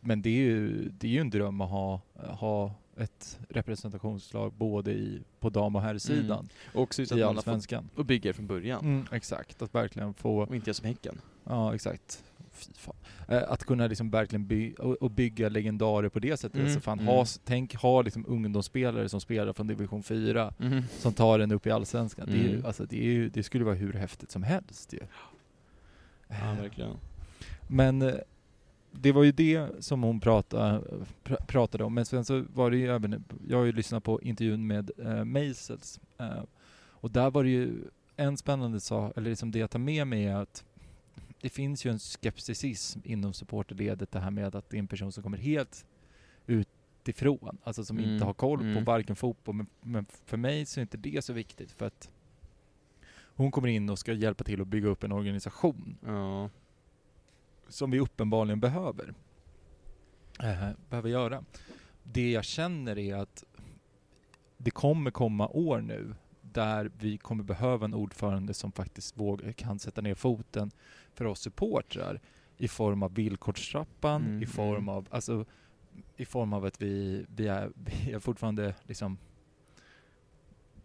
[0.00, 4.92] Men det är ju, det är ju en dröm att ha, ha ett representationslag både
[4.92, 7.90] i, på dam och herrsidan Och också i Allsvenskan.
[7.96, 8.80] och bygga från början.
[8.84, 11.20] Mm, exakt, att verkligen få Och inte göra som Häcken.
[11.44, 12.24] Ja, exakt.
[13.28, 16.54] Eh, Att kunna liksom verkligen by och, bygga legendarer på det sättet.
[16.54, 17.06] Mm, Alltså fan, mm.
[17.14, 20.52] ha, tänk ha liksom ungdomsspelare som spelar från division 4
[20.90, 22.26] som tar en upp i allsvenskan.
[22.30, 22.66] Det, ju, Mm.
[22.66, 25.00] alltså, det, ju, det skulle vara hur häftigt som helst ju.
[26.28, 26.96] Ja, verkligen.
[27.68, 28.14] Men eh,
[28.92, 30.82] det var ju det som hon pratade,
[31.24, 31.94] pr- pratade om.
[31.94, 35.24] Men sen så var det ju även, jag har ju lyssnat på intervjun med eh,
[35.24, 36.00] Meisels.
[36.18, 36.42] Eh,
[36.90, 37.70] och där var det ju
[38.16, 40.64] en spännande sak, eller liksom det jag tar med mig är att
[41.40, 45.12] det finns ju en skepticism inom supporterledet det här med att det är en person
[45.12, 45.86] som kommer helt
[46.46, 47.58] utifrån.
[47.64, 48.84] Alltså som Mm, inte har koll på mm.
[48.84, 52.10] varken fotboll, men, men för mig så är inte det så viktigt för att
[53.36, 56.50] hon kommer in och ska hjälpa till att bygga upp en organisation Ja.
[57.68, 59.14] som vi uppenbarligen behöver.
[60.42, 61.44] Eh, behöver göra.
[62.02, 63.44] Det jag känner är att
[64.56, 69.78] det kommer komma år nu där vi kommer behöva en ordförande som faktiskt vågar, kan
[69.78, 70.70] sätta ner foten
[71.16, 72.20] för oss supportrar
[72.58, 74.88] i form av villkorstrappan, Mm, i form mm.
[74.88, 75.44] av, alltså
[76.16, 77.70] i form av att vi, vi, är,
[78.04, 79.18] vi är fortfarande liksom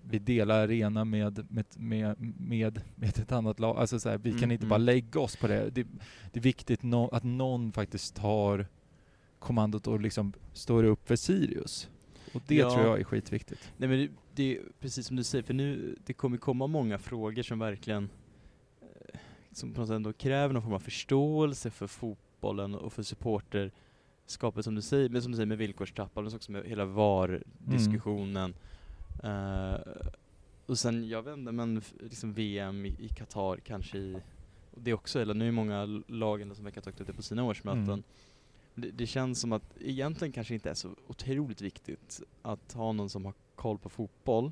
[0.03, 3.77] vi delar arena med, med, med, med, med ett annat lag.
[3.77, 4.69] Alltså så här, vi kan Mm, inte mm.
[4.69, 5.69] bara lägga oss på det.
[5.69, 5.87] Det,
[6.31, 8.67] det är viktigt no, att någon faktiskt tar
[9.39, 11.89] kommandot och liksom står upp för Sirius.
[12.33, 12.73] Och det Ja.
[12.73, 13.71] tror jag är skitviktigt.
[13.77, 16.97] Nej men det, det är precis som du säger, för nu, det kommer komma många
[16.97, 18.09] frågor som verkligen
[19.51, 24.65] som på något sätt ändå kräver någon form av förståelse för fotbollen och för supporterskapet
[24.65, 28.53] som du säger, men som du säger med villkorstrappan, men också med hela VAR-diskussionen.
[29.23, 29.75] Eh,
[30.65, 34.15] och sen, jag vet inte, men liksom VM i, Qatar kanske i,
[34.71, 37.13] och det också, eller nu är många lag ändå som verkar ha tagit upp det
[37.13, 37.83] på sina årsmöten.
[37.83, 38.03] Mm.
[38.75, 43.09] Det, det känns som att egentligen kanske inte är så otroligt viktigt att ha någon
[43.09, 44.51] som har koll på fotboll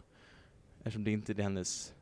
[0.80, 1.93] eftersom det inte är hennes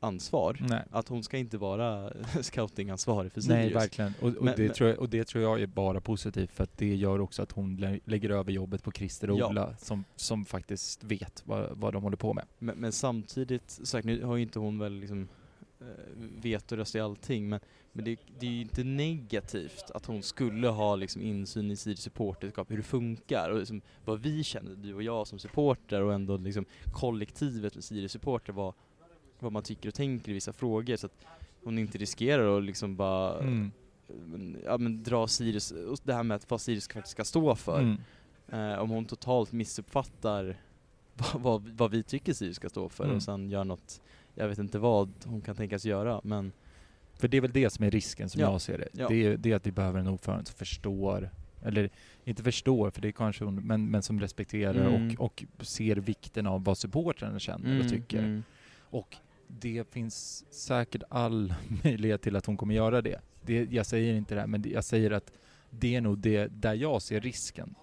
[0.00, 0.56] ansvar.
[0.60, 0.82] Nej.
[0.90, 3.58] Att hon ska inte vara scoutingansvarig för Sirius.
[3.64, 4.12] Nej, verkligen.
[4.20, 6.64] Och, och, Men- det men- tror jag, och det tror jag är bara positivt för
[6.64, 9.48] att det gör också att hon lä- lägger över jobbet på Christer och Ja.
[9.48, 12.44] Ola som, som faktiskt vet vad, vad de håller på med.
[12.58, 15.28] Men, men samtidigt, sagt, nu har ju inte hon väl liksom
[15.80, 15.86] eh,
[16.42, 17.60] vetoröst i allting, men,
[17.92, 22.00] men det, det är ju inte negativt att hon skulle ha liksom insyn i Sirius
[22.00, 26.14] supporterskap, hur det funkar och liksom vad vi känner, du och jag som supporter och
[26.14, 28.74] ändå liksom kollektivet med Sirius supporter, vad,
[29.40, 31.24] vad man tycker och tänker i vissa frågor så att
[31.64, 33.70] hon inte riskerar att liksom bara Mm.
[34.64, 37.80] ja, men dra Sirius, och det här med att vad Sirius faktiskt ska stå för.
[37.80, 37.96] Mm.
[38.72, 40.56] Eh, om hon totalt missuppfattar
[41.14, 43.16] vad, vad, vad vi tycker Sirius ska stå för Mm.
[43.16, 44.00] och sen gör något,
[44.34, 46.52] jag vet inte vad hon kan tänkas göra men
[47.14, 48.50] För det är väl det som är risken som Ja.
[48.52, 48.88] jag ser det.
[48.92, 49.08] Ja.
[49.08, 51.30] Det, är, det är att vi behöver en ordförande som förstår,
[51.62, 51.90] eller
[52.24, 55.16] inte förstår, för det är kanske hon, men, men som respekterar Mm.
[55.18, 58.18] och, och ser vikten av vad supportrarna känner och tycker.
[58.18, 58.42] mm.
[58.90, 59.16] Och
[59.48, 63.20] det finns säkert all möjlighet till att hon kommer göra det.
[63.42, 65.32] det jag säger inte det här, men jag säger att
[65.70, 67.74] det är nog det där jag ser risken.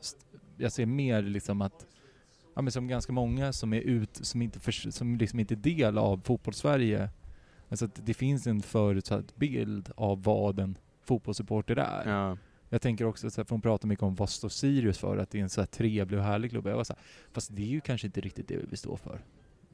[0.57, 1.85] Jag ser mer liksom att,
[2.55, 5.55] ja men som ganska många som är ut, som inte, förs- som liksom inte är
[5.55, 7.09] del av fotbollssverige,
[7.69, 12.09] alltså att det finns en förutsatt bild av vad en fotbollssupporter är.
[12.09, 12.37] Ja.
[12.69, 15.29] Jag tänker också, så här, för hon pratar mycket om vad står Sirius för, att
[15.29, 16.67] det är en så här trevlig och härlig klubb.
[16.67, 17.01] Jag var så här,
[17.31, 19.21] fast det är ju kanske inte riktigt det vi vill stå för.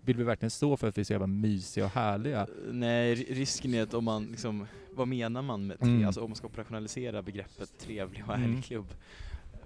[0.05, 2.47] Vill vi verkligen stå för att vi är så jävla mysiga och härliga?
[2.71, 6.05] Nej, ri- risken är att om man liksom, vad menar man med tre, Mm.
[6.07, 8.41] alltså om man ska operationalisera begreppet trevlig och Mm.
[8.49, 8.87] härlig klubb,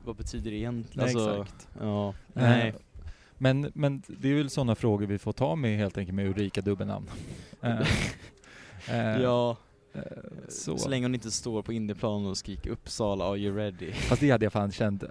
[0.06, 1.06] vad betyder det egentligen?
[1.08, 1.68] Nej, alltså, exakt.
[1.82, 2.74] Ja, Eh, nej.
[3.38, 6.62] Men, men det är väl sådana frågor vi får ta med helt enkelt med Ulrika
[6.62, 7.10] dubbelnamn.
[7.62, 7.80] Eh,
[8.90, 9.58] eh, ja,
[9.94, 10.02] eh,
[10.50, 10.78] så.
[10.78, 10.90] så.
[10.90, 13.92] länge hon inte står på Indieplan och skriker Uppsala, are you ready?
[13.92, 15.10] Fast det hade jag fan känt, eh,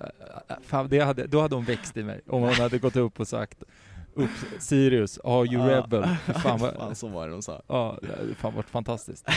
[0.48, 2.20] eh, fan, det hade, då hade hon växt i mig.
[2.26, 3.62] Om hon hade gått upp och sagt
[4.14, 5.76] upp Sirius, are you Ja.
[5.82, 6.04] rebel?
[6.42, 7.62] Fan, vad, Fan, så var det de sa.
[7.66, 7.98] Ja,
[8.28, 9.28] det fan varit fantastiskt.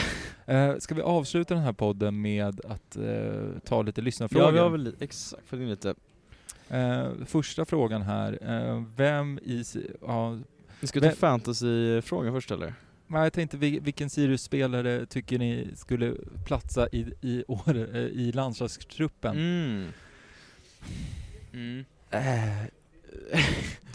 [0.46, 4.46] Eh, ska vi avsluta den här podden med att eh, ta lite lyssnarfrågor?
[4.46, 5.94] Ja, vi har väl exakt, in lite.
[6.68, 8.38] Eh, första frågan här.
[8.42, 9.64] Eh, vem i...
[10.06, 10.38] Ja,
[10.80, 12.74] Vi ska ta Men- fantasy-frågan först eller?
[13.10, 16.14] men jag tänkte, vil- vilken Sirius-spelare tycker ni skulle
[16.46, 19.36] platsa i, i, år, eh, i landslagstruppen?
[19.36, 19.88] Mm.
[21.52, 21.84] Mm.
[22.10, 22.64] Eh,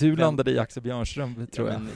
[0.03, 1.81] du landade i Axel Björnström, tror Ja, jag.
[1.81, 1.91] men,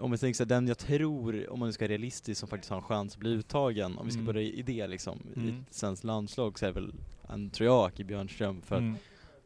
[0.00, 2.48] om vi tänker så här, den jag tror, om man nu ska vara realistisk, som
[2.48, 4.26] faktiskt har en chans att bli uttagen, om vi ska Mm.
[4.34, 5.64] börja i det liksom, i Mm.
[5.68, 6.94] ett svenskt landslag så är det väl,
[7.28, 8.96] en, tror jag, Aki Björnström, för att Mm.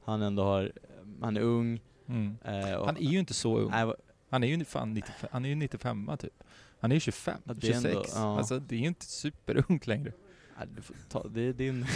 [0.04, 0.72] han ändå har,
[1.20, 1.80] han är ung.
[2.08, 2.36] Mm.
[2.44, 3.70] Eh, och, Han är ju inte så ung.
[3.70, 3.92] Nej,
[4.30, 6.32] Han är ju fan 95, han är ju 95 typ.
[6.80, 7.84] Han är ju 25, Ja, det är 26.
[7.94, 8.38] ändå- ja.
[8.38, 10.12] Alltså det är ju inte superungt längre.
[10.58, 11.86] Nej, du får ta, det är din...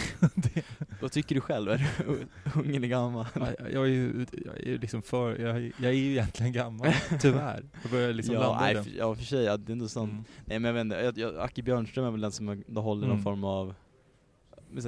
[1.01, 1.69] Vad tycker du själv?
[1.71, 2.27] Är du
[2.59, 3.25] ung eller gammal?
[3.35, 6.51] Ja, jag är ju jag är ju liksom för, jag, är- jag är ju egentligen
[6.53, 6.87] gammal,
[7.21, 7.63] tyvärr.
[7.81, 8.83] Jag börjar liksom ja, landa i nej, det.
[8.91, 10.11] för, ja, för sig, ja, det är ändå sant.
[10.11, 10.23] Mm.
[10.45, 13.11] Nej men jag vet inte, jag, jag, Acke Björnström är väl den som håller någon
[13.11, 13.23] Mm.
[13.23, 13.73] form av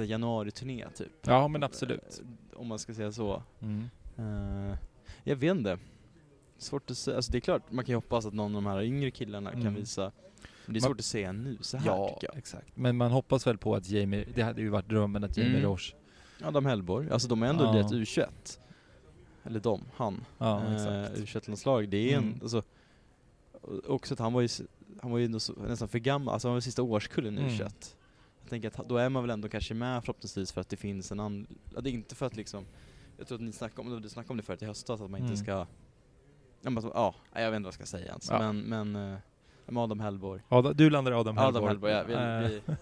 [0.06, 1.12] januari-turné typ.
[1.22, 2.20] Ja men absolut.
[2.54, 3.42] Eh, Om man ska säga så.
[3.60, 3.84] Mm.
[4.18, 4.76] Eh,
[5.24, 5.78] jag vet inte.
[6.58, 8.66] Svårt att säga, alltså det är klart man kan ju hoppas att någon av de
[8.70, 9.74] här yngre killarna kan Mm.
[9.74, 10.12] visa
[10.72, 12.38] det är Man- svårt att säga nu så här Ja, tycker jag.
[12.38, 12.66] exakt.
[12.76, 15.70] Men man hoppas väl på att Jamie, det hade ju varit drömmen att Jamie Mm.
[15.70, 15.94] Roche,
[16.42, 17.80] Adam Hellborg, alltså de är ändå Ja.
[17.80, 18.58] ett U21.
[19.44, 20.24] Eller de, han.
[20.38, 21.18] ja Eh, exakt.
[21.18, 22.38] U21-landslag, det är en, Mm.
[22.42, 22.62] alltså
[23.62, 24.48] och Också att han var ju,
[25.02, 27.50] han var ju så, nästan för gammal, alltså han var sista årskullen Mm.
[27.50, 27.94] U21.
[28.42, 31.12] Jag tänker att då är man väl ändå kanske med förhoppningsvis för att det finns
[31.12, 32.64] en annan, ja, det är inte för att liksom
[33.18, 35.20] Jag tror att ni snackade om, du snackade om det förut i höstas, att man
[35.20, 35.36] inte Mm.
[35.44, 35.66] ska
[36.62, 38.38] Ja, men, ja, jag vet inte vad jag ska säga ens, Ja.
[38.52, 39.18] men, men eh,
[39.72, 40.40] med Adam Hellborg.
[40.48, 41.56] Adam, du landar i Adam Hellborg.
[41.56, 42.74] Adam Hellborg, ja, vi, Eh, vi,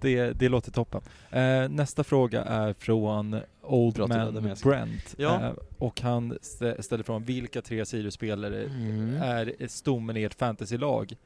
[0.00, 1.00] det, det låter toppen.
[1.30, 4.68] Eh, nästa fråga är från Old Bra till Man Adameska.
[4.68, 5.14] Brent.
[5.18, 5.40] Ja.
[5.44, 9.22] Eh, och han stä- ställer frågan, vilka tre Sirius-spelare Mm.
[9.22, 11.16] är stommen i ert fantasylag?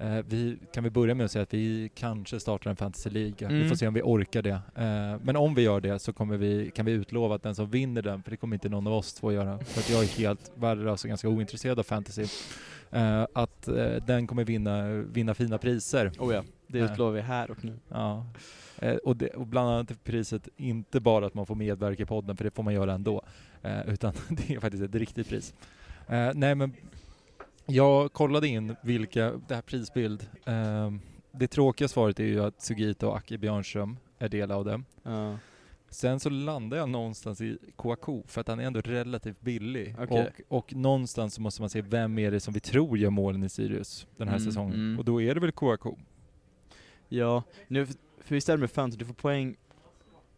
[0.00, 3.48] Eh, vi kan vi börja med att säga att vi kanske startar en fantasyliga.
[3.48, 3.68] Vi Mm.
[3.68, 4.60] får se om vi orkar det.
[4.74, 7.70] Eh, men om vi gör det så kommer vi, kan vi utlova att den som
[7.70, 10.06] vinner den, för det kommer inte någon av oss två göra, för att jag är
[10.18, 12.26] helt värdelös och ganska ointresserad av fantasy,
[13.32, 16.12] att eh, den kommer vinna, vinna fina priser.
[16.18, 16.92] oh ja, det Eh.
[16.92, 17.78] utlovar vi här och nu.
[17.88, 18.26] Ja.
[18.78, 22.36] Eh, och, det, och bland annat priset inte bara att man får medverka i podden,
[22.36, 23.22] för det får man göra ändå,
[23.62, 25.54] eh, utan det är faktiskt ett riktigt pris.
[26.08, 26.72] Eh, nej men,
[27.66, 30.90] jag kollade in vilka, det här prisbild, eh,
[31.32, 34.82] det tråkiga svaret är ju att Sugita och Aki Björnström är del av det.
[35.02, 35.38] Ja.
[35.90, 39.94] Sen så landar jag någonstans i Kouakou för att han är ändå relativt billig.
[39.98, 40.30] Okej.
[40.48, 43.42] Och, och någonstans så måste man se vem är det som vi tror gör målen
[43.44, 44.74] i Sirius den här Mm, säsongen.
[44.74, 44.98] mm.
[44.98, 45.96] Och då är det väl Kouakou.
[47.08, 49.56] Ja, nu, för visst är det med fantasy, du får poäng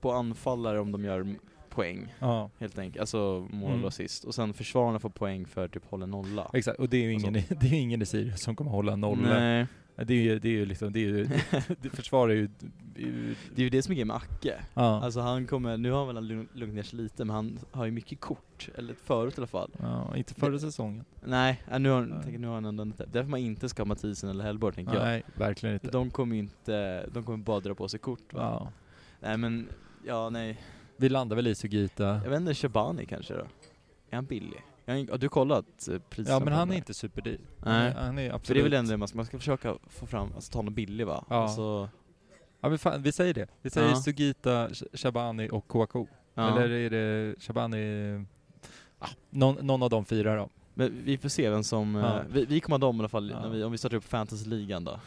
[0.01, 1.35] på anfallare om de gör
[1.69, 3.01] poäng, Ja, helt enkelt.
[3.01, 3.83] Alltså mål Mm.
[3.83, 4.25] och assist.
[4.25, 6.51] Och sen försvararna får poäng för typ hålla nolla.
[6.53, 6.79] exakt.
[6.79, 9.39] Och det är ju ingen, i- det är ingen i Sirius som kommer hålla nolla.
[9.41, 9.67] Nej,
[10.05, 11.29] Det är ju, det är ju liksom, det är ju,
[11.83, 12.49] det försvarar ju,
[12.95, 14.55] det är ju det är det som är grejen med Acke.
[14.75, 15.03] ja.
[15.05, 17.85] Alltså han kommer, nu har väl han lugn- lugnat ner sig lite, men han har
[17.85, 18.69] ju mycket kort.
[18.75, 19.71] Eller förut i alla fall.
[19.79, 21.05] ja, inte förra säsongen.
[21.25, 22.23] Nej, nu har, Nej.
[22.23, 23.07] tänker, nu har han ändå inte.
[23.13, 25.03] Därför man inte ska ha Mathisen eller Hellborg tänker jag.
[25.05, 25.89] Nej, verkligen inte.
[25.91, 28.41] De kommer ju inte, de kommer bara dra på sig kort va?
[28.43, 28.73] Ja.
[29.21, 29.69] Nej men,
[30.07, 30.61] ja nej.
[30.97, 32.05] Vi landar väl i Sugita.
[32.25, 33.47] Jag vet inte, Shabani kanske då?
[34.11, 34.63] Är han billig?
[34.87, 37.41] Har, du kollat eh, priserna Ja men han är inte superdyr.
[37.65, 37.93] Nej.
[37.93, 38.47] Han är absolut...
[38.47, 40.75] För det är väl ändå man ska, man ska försöka få fram, alltså ta någon
[40.75, 41.25] billig va?
[41.29, 41.37] Ja.
[41.43, 41.89] Alltså,
[42.61, 43.47] Ja men fan, vi säger det.
[43.63, 43.97] Vi säger Ja.
[43.97, 46.07] Sugita, Sh- Shabani och Kouakou.
[46.35, 46.49] ja.
[46.49, 48.25] Eller är det Shabani...
[48.99, 50.49] Ah, någon, någon av de fyra då.
[50.75, 52.19] Men vi får se vem som, Ja.
[52.19, 53.41] eh, vi, vi kommer ha dem i alla fall Ja.
[53.41, 55.01] när vi, om vi startar upp fantasyligan då.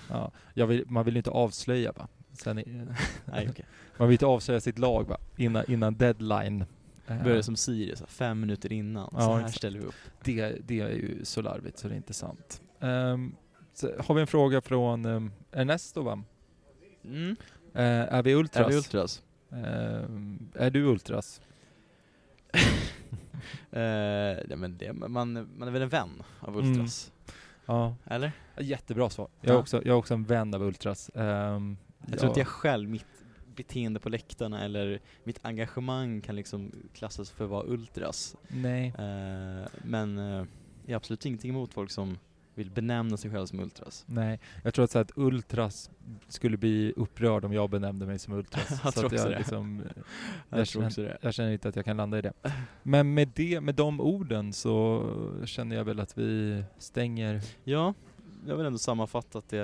[0.54, 0.66] Ja.
[0.66, 2.08] Vill, man vill ju inte avslöja va?
[2.34, 2.56] Sen
[3.26, 3.66] Nej okej.
[3.98, 5.18] man vill inte avslöja sitt lag va?
[5.38, 6.66] Innan, innan deadline.
[7.08, 9.10] Eh, Börjar som Sirius, fem minuter innan.
[9.14, 9.58] Ja, så här exakt.
[9.58, 9.96] ställer vi upp.
[10.24, 12.62] det, det är ju så larvigt så det är inte sant.
[13.74, 16.24] Så har vi en fråga från um, Ernesto va?
[17.06, 17.36] Mm.
[17.74, 17.84] Eh,
[18.14, 18.66] är vi ultras?
[18.66, 19.24] Är vi ultras?
[19.52, 21.42] Ehm, är du ultras?
[23.72, 23.82] Eh,
[24.50, 25.10] ja, men det, man,
[25.58, 26.72] man är väl en vän av Mm.
[26.72, 27.12] ultras?
[27.66, 27.96] Ja.
[28.06, 28.32] Eller?
[28.58, 29.28] Jättebra svar.
[29.42, 29.60] Jag är, Ja.
[29.60, 31.12] också, jag är också en vän av ultras.
[31.16, 31.78] Ehm,
[32.08, 33.06] Jag tror inte jag själv, mitt
[33.56, 38.36] beteende på läktarna eller mitt engagemang kan liksom klassas för att vara ultras.
[38.48, 38.88] Nej.
[38.88, 40.46] Eh, men eh,
[40.86, 42.18] jag har absolut ingenting emot folk som
[42.56, 44.06] vill benämna sig själva som ultras.
[44.08, 45.90] Nej, jag tror att, så att ultras
[46.28, 48.70] skulle bli upprörd om jag benämnde mig som ultras.
[48.84, 49.38] Jag så tror att också jag, det.
[49.38, 49.86] liksom, eh,
[50.50, 51.18] Jag, jag, tror känner, det.
[51.22, 52.34] jag känner inte att jag kan landa i det.
[52.84, 55.06] Men med, det, med de orden så
[55.46, 57.42] känner jag väl att vi stänger.
[57.64, 57.94] Ja,
[58.48, 59.58] jag vill ändå sammanfatta att det,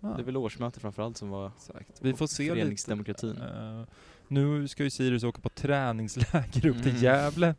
[0.00, 0.08] Ja.
[0.08, 1.98] det är väl årsmöte framförallt som var Exakt.
[2.00, 2.54] Vi får se lite.
[2.54, 3.36] föreningsdemokratin.
[3.42, 3.82] Eh,
[4.28, 7.02] nu ska ju Sirius åka på träningsläger upp till Mm.
[7.02, 7.54] Gävle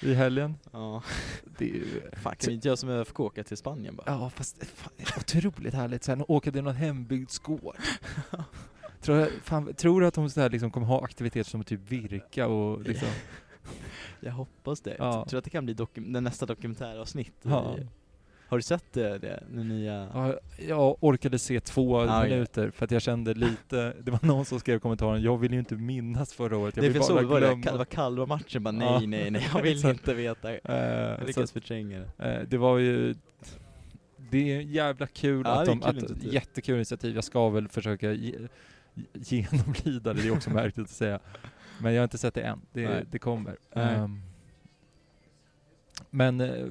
[0.00, 0.54] i helgen.
[0.72, 1.02] Ja,
[1.58, 2.00] Det är ju...
[2.22, 4.04] fan kan vi inte göra som ÖFK åka till Spanien bara?
[4.06, 7.76] Ja fast fan, det är otroligt härligt sen åka till någon hembygdsgård.
[9.00, 12.46] tror, fan, tror du att de så här liksom kommer ha aktiviteter som typ virka
[12.48, 13.08] och liksom...
[14.20, 14.96] Jag hoppas det.
[14.98, 15.18] Ja.
[15.18, 17.34] Jag tror att det kan bli dokum- den nästa dokumentäravsnitt.
[17.42, 17.76] Ja.
[17.78, 17.86] I,
[18.48, 20.08] har du sett det, det den nya?
[20.14, 20.34] Ja,
[20.68, 22.30] jag orkade se två okej.
[22.30, 25.52] minuter för att jag kände lite, det var någon som skrev i kommentaren, jag vill
[25.52, 27.70] ju inte minnas förra året, jag det vill bara så, glömma.
[27.72, 29.00] det var Kalmar-matchen, bara nej, Ja.
[29.06, 30.52] nej, nej, jag vill inte veta.
[30.52, 32.24] Jag Eh, så, lyckas förtränga det.
[32.34, 33.14] eh, det var ju,
[34.30, 36.34] det är jävla kul Ja, att de, kul att, initiativ.
[36.34, 38.34] jättekul initiativ, jag ska väl försöka ge,
[39.12, 41.20] genomlida det, det är också märkligt att säga.
[41.80, 43.56] Men jag har inte sett det än, det, det kommer.
[43.72, 44.20] Ehm,
[46.10, 46.66] men eh,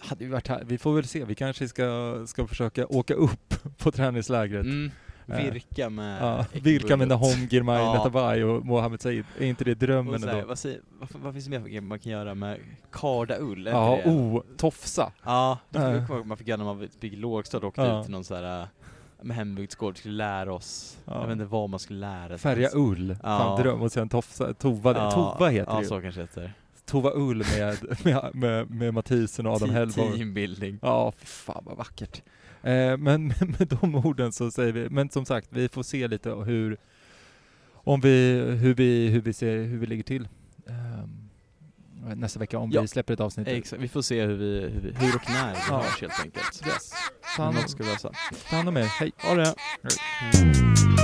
[0.00, 3.54] hade vi varit här, vi får väl se, vi kanske ska, ska försöka åka upp
[3.78, 4.64] på träningslägret.
[4.64, 4.90] Mm.
[5.26, 7.92] Virka med Ja, vilka med Nahom Girmay, Ja.
[7.94, 9.24] Netabay och Mohamed Said.
[9.38, 10.48] Är inte det drömmen Och så här, ändå?
[10.48, 12.58] vad, säger, vad, vad finns det mer för man kan göra med
[12.92, 13.66] kardaull?
[13.66, 14.10] Ja, det?
[14.10, 15.12] oh, tofsa.
[15.24, 15.84] Ja, det Ja.
[15.84, 17.98] kommer jag ihåg man fick göra när man var i lågstadiet och åkte Ja.
[18.00, 18.66] ut till någon så här äh,
[19.22, 21.14] med hembygdsgård, skulle lära oss, Ja.
[21.14, 22.38] jag vet inte vad man skulle lära sig.
[22.38, 23.16] Färga ull.
[23.22, 23.38] Ja.
[23.38, 23.82] Fan dröm.
[23.82, 24.54] Och sen tofsa.
[24.54, 25.88] Tova, Ja, Tova heter ja, det ju.
[25.88, 26.52] så kanske heter.
[26.90, 30.16] Tova ull med, med, med, med Mathisen och Adam Hellborg.
[30.16, 30.78] Teambuilding.
[30.82, 32.22] Ja, fy fan vad vackert.
[32.62, 36.30] Eh, men med de orden så säger vi, men som sagt, vi får se lite
[36.30, 36.76] hur,
[37.72, 40.28] om vi, hur vi, hur vi ser, hur vi ligger till.
[40.68, 41.16] ehm,
[42.16, 42.80] nästa vecka om Ja.
[42.80, 43.48] vi släpper ett avsnitt.
[43.48, 45.76] Exakt, vi får se hur, vi, hur, vi, hur och när vi Ja.
[45.82, 46.62] hörs helt enkelt.
[46.66, 46.90] Yes.
[47.36, 48.12] Ta Men hand, något om, ska vi lösa.
[48.50, 49.12] ta hand om er, hej.
[49.18, 49.54] Ha det!
[49.82, 51.00] Hej.